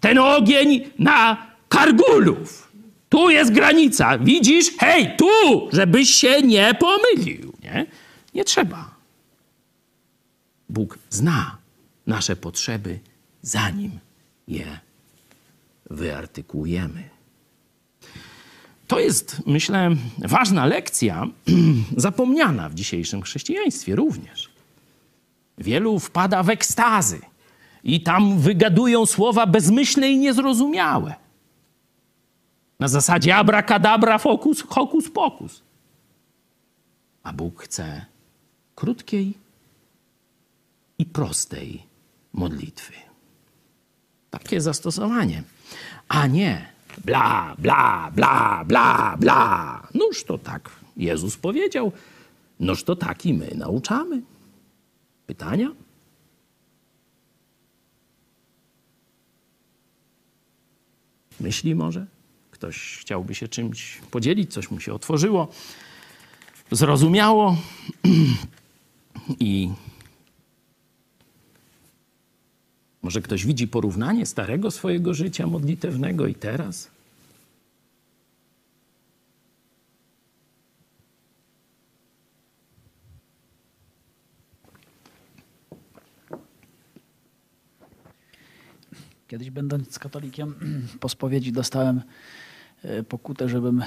ten 0.00 0.18
ogień 0.18 0.80
na 0.98 1.46
Kargulów. 1.68 2.72
Tu 3.08 3.30
jest 3.30 3.52
granica. 3.52 4.18
Widzisz? 4.18 4.70
Hej, 4.78 5.10
tu! 5.18 5.68
Żebyś 5.72 6.10
się 6.10 6.42
nie 6.42 6.74
pomylił. 6.74 7.52
Nie? 7.62 7.86
Nie 8.34 8.44
trzeba. 8.44 8.94
Bóg 10.68 10.98
zna 11.10 11.58
nasze 12.06 12.36
potrzeby, 12.36 13.00
zanim 13.42 13.98
je 14.48 14.78
wyartykułujemy. 15.90 17.08
To 18.86 19.00
jest, 19.00 19.42
myślę, 19.46 19.90
ważna 20.18 20.66
lekcja, 20.66 21.26
zapomniana 21.96 22.68
w 22.68 22.74
dzisiejszym 22.74 23.22
chrześcijaństwie 23.22 23.96
również. 23.96 24.50
Wielu 25.58 25.98
wpada 25.98 26.42
w 26.42 26.50
ekstazy 26.50 27.20
i 27.84 28.00
tam 28.02 28.38
wygadują 28.38 29.06
słowa 29.06 29.46
bezmyślne 29.46 30.10
i 30.10 30.18
niezrozumiałe. 30.18 31.14
Na 32.80 32.88
zasadzie 32.88 33.36
abracadabra, 33.36 34.18
fokus, 34.18 34.62
hokus 34.68 35.10
pokus. 35.10 35.62
A 37.22 37.32
Bóg 37.32 37.62
chce 37.62 38.11
krótkiej 38.74 39.34
i 40.98 41.06
prostej 41.06 41.82
modlitwy. 42.32 42.92
Takie 44.30 44.60
zastosowanie. 44.60 45.42
A 46.08 46.26
nie 46.26 46.72
bla, 47.04 47.54
bla, 47.58 48.10
bla, 48.14 48.64
bla, 48.64 49.16
bla. 49.16 49.88
Noż 49.94 50.24
to 50.24 50.38
tak 50.38 50.70
Jezus 50.96 51.36
powiedział. 51.36 51.92
Noż 52.60 52.84
to 52.84 52.96
tak 52.96 53.26
i 53.26 53.34
my 53.34 53.50
nauczamy. 53.54 54.22
Pytania? 55.26 55.68
Myśli 61.40 61.74
może? 61.74 62.06
Ktoś 62.50 62.98
chciałby 62.98 63.34
się 63.34 63.48
czymś 63.48 64.00
podzielić, 64.10 64.52
coś 64.52 64.70
mu 64.70 64.80
się 64.80 64.94
otworzyło, 64.94 65.48
zrozumiało 66.70 67.56
i 69.40 69.70
może 73.02 73.22
ktoś 73.22 73.46
widzi 73.46 73.68
porównanie 73.68 74.26
starego 74.26 74.70
swojego 74.70 75.14
życia 75.14 75.46
modlitewnego 75.46 76.26
i 76.26 76.34
teraz? 76.34 76.90
Kiedyś 89.28 89.50
będąc 89.50 89.98
katolikiem, 89.98 90.54
po 91.00 91.08
spowiedzi 91.08 91.52
dostałem 91.52 92.02
e, 92.82 93.02
pokutę, 93.02 93.48
żebym 93.48 93.82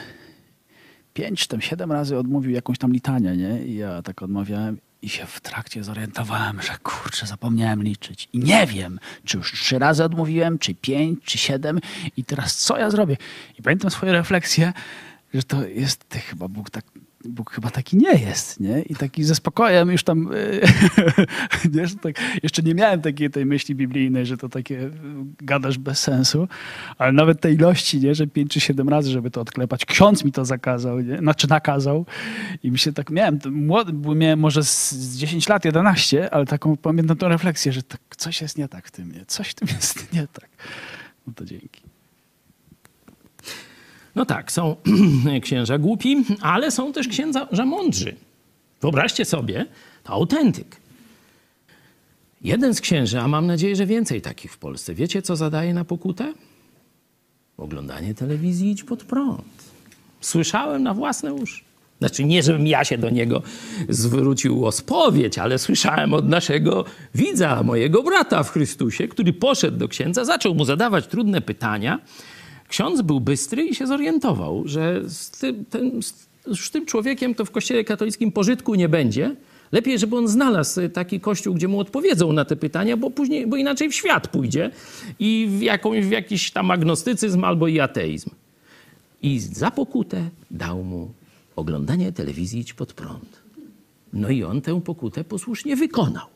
pięć, 1.13 1.47
tam 1.47 1.61
siedem 1.61 1.91
razy 1.91 2.17
odmówił 2.17 2.51
jakąś 2.51 2.77
tam 2.77 2.93
litanię, 2.93 3.37
nie? 3.37 3.65
I 3.65 3.75
ja 3.75 4.01
tak 4.01 4.21
odmawiałem 4.21 4.77
i 5.05 5.09
się 5.09 5.25
w 5.25 5.41
trakcie 5.41 5.83
zorientowałem, 5.83 6.61
że 6.61 6.77
kurczę, 6.83 7.25
zapomniałem 7.27 7.83
liczyć. 7.83 8.29
I 8.33 8.39
nie 8.39 8.67
wiem, 8.67 8.99
czy 9.23 9.37
już 9.37 9.51
trzy 9.51 9.79
razy 9.79 10.03
odmówiłem, 10.03 10.59
czy 10.59 10.75
pięć, 10.75 11.19
czy 11.23 11.37
siedem 11.37 11.79
i 12.17 12.23
teraz 12.23 12.55
co 12.55 12.77
ja 12.77 12.89
zrobię? 12.91 13.17
I 13.59 13.61
pamiętam 13.61 13.91
swoje 13.91 14.11
refleksje, 14.11 14.73
że 15.33 15.43
to 15.43 15.65
jest 15.65 16.05
chyba 16.29 16.47
Bóg 16.47 16.69
tak 16.69 16.85
Bóg 17.29 17.51
chyba 17.51 17.69
taki 17.69 17.97
nie 17.97 18.11
jest, 18.11 18.59
nie? 18.59 18.81
I 18.81 18.95
taki 18.95 19.23
ze 19.23 19.35
spokojem 19.35 19.91
już 19.91 20.03
tam, 20.03 20.29
nie, 21.73 21.87
tak, 22.01 22.15
jeszcze 22.43 22.61
nie 22.61 22.75
miałem 22.75 23.01
takiej 23.01 23.29
tej 23.29 23.45
myśli 23.45 23.75
biblijnej, 23.75 24.25
że 24.25 24.37
to 24.37 24.49
takie 24.49 24.89
gadasz 25.41 25.77
bez 25.77 25.99
sensu, 25.99 26.47
ale 26.97 27.11
nawet 27.11 27.41
tej 27.41 27.55
ilości, 27.55 27.99
nie? 27.99 28.15
Że 28.15 28.27
pięć 28.27 28.51
czy 28.51 28.59
siedem 28.59 28.89
razy, 28.89 29.11
żeby 29.11 29.31
to 29.31 29.41
odklepać. 29.41 29.85
Ksiądz 29.85 30.25
mi 30.25 30.31
to 30.31 30.45
zakazał, 30.45 30.99
nie? 30.99 31.17
Znaczy 31.17 31.47
nakazał 31.49 32.05
i 32.63 32.71
mi 32.71 32.79
się 32.79 32.93
tak, 32.93 33.09
miałem, 33.09 33.39
młody, 33.51 33.93
miałem 34.15 34.39
może 34.39 34.63
z 34.63 35.17
10 35.17 35.49
lat, 35.49 35.65
11, 35.65 36.33
ale 36.33 36.45
taką, 36.45 36.77
pamiętam 36.77 37.17
tą 37.17 37.27
refleksję, 37.27 37.71
że 37.71 37.83
tak, 37.83 37.99
coś 38.17 38.41
jest 38.41 38.57
nie 38.57 38.67
tak 38.67 38.87
w 38.87 38.91
tym, 38.91 39.11
nie? 39.11 39.25
Coś 39.25 39.49
w 39.49 39.53
tym 39.53 39.67
jest 39.75 40.13
nie 40.13 40.27
tak. 40.27 40.49
No 41.27 41.33
to 41.35 41.45
dzięki. 41.45 41.84
No 44.15 44.25
tak, 44.25 44.51
są 44.51 44.75
księża 45.41 45.77
głupi, 45.77 46.25
ale 46.41 46.71
są 46.71 46.93
też 46.93 47.07
księża 47.07 47.47
mądrzy. 47.65 48.15
Wyobraźcie 48.81 49.25
sobie, 49.25 49.65
to 50.03 50.13
autentyk. 50.13 50.77
Jeden 52.41 52.73
z 52.73 52.81
księży, 52.81 53.19
a 53.19 53.27
mam 53.27 53.47
nadzieję, 53.47 53.75
że 53.75 53.85
więcej 53.85 54.21
takich 54.21 54.53
w 54.53 54.57
Polsce, 54.57 54.93
wiecie 54.93 55.21
co 55.21 55.35
zadaje 55.35 55.73
na 55.73 55.85
pokutę? 55.85 56.33
Oglądanie 57.57 58.13
telewizji 58.13 58.71
idź 58.71 58.83
pod 58.83 59.03
prąd. 59.03 59.63
Słyszałem 60.21 60.83
na 60.83 60.93
własne 60.93 61.33
uszy. 61.33 61.63
Znaczy 61.99 62.23
nie, 62.25 62.43
żebym 62.43 62.67
ja 62.67 62.85
się 62.85 62.97
do 62.97 63.09
niego 63.09 63.41
zwrócił 63.89 64.65
o 64.65 64.71
spowiedź, 64.71 65.37
ale 65.37 65.59
słyszałem 65.59 66.13
od 66.13 66.29
naszego 66.29 66.85
widza, 67.15 67.63
mojego 67.63 68.03
brata 68.03 68.43
w 68.43 68.51
Chrystusie, 68.51 69.07
który 69.07 69.33
poszedł 69.33 69.77
do 69.77 69.87
księdza, 69.87 70.25
zaczął 70.25 70.55
mu 70.55 70.65
zadawać 70.65 71.07
trudne 71.07 71.41
pytania 71.41 71.99
Ksiądz 72.67 73.01
był 73.01 73.19
bystry 73.19 73.65
i 73.65 73.75
się 73.75 73.87
zorientował, 73.87 74.63
że 74.65 75.01
z 75.09 75.31
tym, 75.31 75.65
ten, 75.65 75.91
z 76.55 76.71
tym 76.71 76.85
człowiekiem 76.85 77.35
to 77.35 77.45
w 77.45 77.51
kościele 77.51 77.83
katolickim 77.83 78.31
pożytku 78.31 78.75
nie 78.75 78.89
będzie. 78.89 79.35
Lepiej, 79.71 79.99
żeby 79.99 80.17
on 80.17 80.27
znalazł 80.27 80.89
taki 80.93 81.19
kościół, 81.19 81.53
gdzie 81.53 81.67
mu 81.67 81.79
odpowiedzą 81.79 82.33
na 82.33 82.45
te 82.45 82.55
pytania, 82.55 82.97
bo 82.97 83.11
później, 83.11 83.47
bo 83.47 83.55
inaczej 83.55 83.89
w 83.89 83.95
świat 83.95 84.27
pójdzie 84.27 84.71
i 85.19 85.47
w, 85.49 85.61
jakąś, 85.61 86.05
w 86.05 86.11
jakiś 86.11 86.51
tam 86.51 86.71
agnostycyzm 86.71 87.43
albo 87.43 87.67
i 87.67 87.79
ateizm. 87.79 88.29
I 89.21 89.39
za 89.39 89.71
pokutę 89.71 90.29
dał 90.51 90.83
mu 90.83 91.11
oglądanie 91.55 92.11
telewizji 92.11 92.65
pod 92.77 92.93
prąd. 92.93 93.41
No 94.13 94.29
i 94.29 94.43
on 94.43 94.61
tę 94.61 94.81
pokutę 94.81 95.23
posłusznie 95.23 95.75
wykonał. 95.75 96.34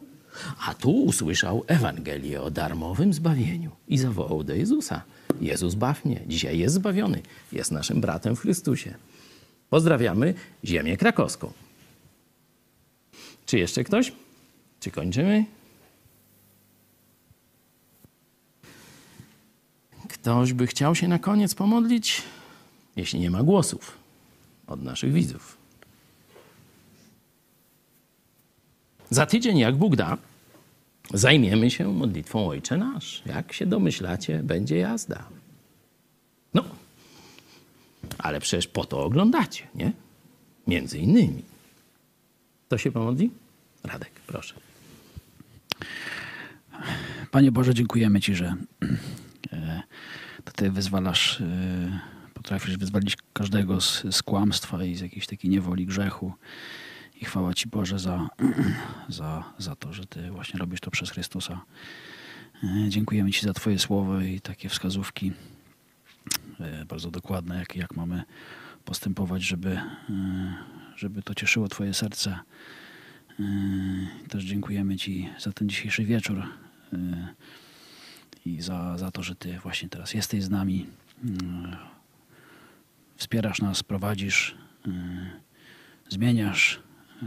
A 0.68 0.74
tu 0.74 0.92
usłyszał 0.92 1.64
Ewangelię 1.68 2.42
o 2.42 2.52
darmowym 2.52 3.14
zbawieniu 3.14 3.72
i 3.88 3.98
zawołał 3.98 4.44
do 4.44 4.54
Jezusa. 4.54 5.02
Jezus 5.42 5.76
baw 5.76 6.06
mnie. 6.06 6.22
Dzisiaj 6.28 6.60
jest 6.60 6.76
zbawiony. 6.76 7.22
Jest 7.52 7.72
naszym 7.72 8.02
bratem 8.02 8.36
w 8.36 8.40
Chrystusie. 8.40 8.94
Pozdrawiamy 9.70 10.34
ziemię 10.66 10.98
krakowską. 10.98 11.52
Czy 13.46 13.58
jeszcze 13.58 13.84
ktoś? 13.84 14.12
Czy 14.80 14.92
kończymy? 14.92 15.46
Ktoś 20.10 20.54
by 20.54 20.68
chciał 20.68 20.96
się 20.96 21.08
na 21.08 21.20
koniec 21.20 21.56
pomodlić, 21.56 22.22
jeśli 22.96 23.20
nie 23.20 23.30
ma 23.30 23.44
głosów 23.44 23.98
od 24.68 24.84
naszych 24.84 25.14
widzów. 25.14 25.59
Za 29.10 29.26
tydzień, 29.26 29.58
jak 29.58 29.76
Bóg 29.76 29.96
da, 29.96 30.18
zajmiemy 31.14 31.72
się 31.72 31.94
modlitwą 31.94 32.48
Ojcze 32.48 32.78
Nasz. 32.78 33.22
Jak 33.26 33.54
się 33.54 33.66
domyślacie, 33.66 34.44
będzie 34.44 34.78
jazda. 34.78 35.24
No, 36.54 36.64
ale 38.18 38.40
przecież 38.40 38.68
po 38.68 38.86
to 38.86 39.04
oglądacie, 39.04 39.68
nie? 39.76 39.92
Między 40.68 40.98
innymi. 40.98 41.44
To 42.68 42.78
się 42.78 42.92
pomodli? 42.92 43.32
Radek, 43.84 44.12
proszę. 44.28 44.56
Panie 47.32 47.52
Boże, 47.52 47.74
dziękujemy 47.74 48.22
Ci, 48.22 48.36
że 48.36 48.56
e, 49.54 49.84
Ty 50.56 50.72
wyzwalasz, 50.72 51.42
e, 51.42 52.00
potrafisz 52.34 52.78
wyzwolić 52.78 53.18
każdego 53.34 53.82
z, 53.82 54.04
z 54.12 54.24
kłamstwa 54.24 54.84
i 54.84 54.96
z 54.96 55.02
jakiejś 55.02 55.28
takiej 55.28 55.52
niewoli 55.52 55.86
grzechu. 55.86 56.34
I 57.22 57.26
chwała 57.26 57.54
Ci 57.54 57.68
Boże 57.68 58.00
za, 58.00 58.30
za, 59.10 59.54
za 59.58 59.76
to, 59.76 59.94
że 59.94 60.06
Ty 60.06 60.32
właśnie 60.32 60.60
robisz 60.60 60.80
to 60.80 60.92
przez 60.92 61.12
Chrystusa. 61.12 61.62
E, 62.64 62.90
Dziękujemy 62.90 63.32
Ci 63.32 63.46
za 63.46 63.54
Twoje 63.54 63.80
słowo 63.80 64.22
i 64.22 64.42
takie 64.42 64.70
wskazówki 64.70 65.32
e, 66.60 66.86
bardzo 66.86 67.12
dokładne, 67.12 67.60
jak, 67.60 67.76
jak 67.76 67.96
mamy 67.96 68.24
postępować, 68.86 69.44
żeby, 69.44 69.70
e, 69.70 69.84
żeby 70.96 71.22
to 71.24 71.36
cieszyło 71.36 71.68
Twoje 71.68 71.94
serce. 71.94 72.40
Też 74.30 74.44
dziękujemy 74.44 74.98
Ci 74.98 75.30
za 75.40 75.52
ten 75.52 75.70
dzisiejszy 75.70 76.06
wieczór 76.06 76.44
i 78.46 78.62
za, 78.62 78.98
za 78.98 79.12
to, 79.12 79.24
że 79.24 79.36
Ty 79.36 79.60
właśnie 79.60 79.90
teraz 79.90 80.14
jesteś 80.14 80.44
z 80.44 80.50
nami. 80.50 80.88
Wspierasz 83.16 83.62
nas, 83.62 83.84
prowadzisz, 83.84 84.56
zmieniasz. 86.10 86.89
E, 87.24 87.26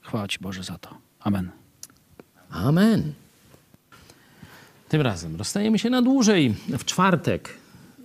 Chwała 0.00 0.28
Ci 0.28 0.38
Boże 0.40 0.62
za 0.62 0.78
to. 0.78 0.98
Amen. 1.20 1.50
Amen. 2.50 3.12
Tym 4.88 5.00
razem 5.00 5.36
rozstajemy 5.36 5.78
się 5.78 5.90
na 5.90 6.02
dłużej. 6.02 6.54
W 6.78 6.84
czwartek 6.84 7.54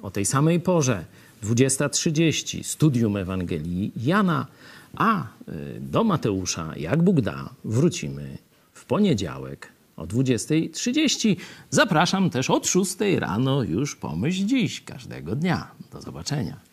o 0.02 0.12
tej 0.12 0.26
samej 0.26 0.60
porze, 0.60 1.06
20.30, 1.44 2.64
studium 2.64 3.18
Ewangelii 3.18 3.92
Jana, 3.98 4.48
a 4.96 5.24
y, 5.24 5.80
do 5.80 6.04
Mateusza, 6.04 6.74
jak 6.78 7.04
Bóg 7.04 7.22
da, 7.22 7.50
wrócimy 7.64 8.38
w 8.74 8.86
poniedziałek 8.86 9.72
o 9.98 10.06
20.30. 10.06 11.36
Zapraszam 11.70 12.30
też 12.30 12.50
od 12.50 12.68
6 12.68 12.96
rano 13.20 13.64
już 13.64 13.96
pomyśl 13.96 14.46
dziś 14.46 14.82
każdego 14.82 15.36
dnia. 15.36 15.72
Do 15.92 16.02
zobaczenia. 16.02 16.69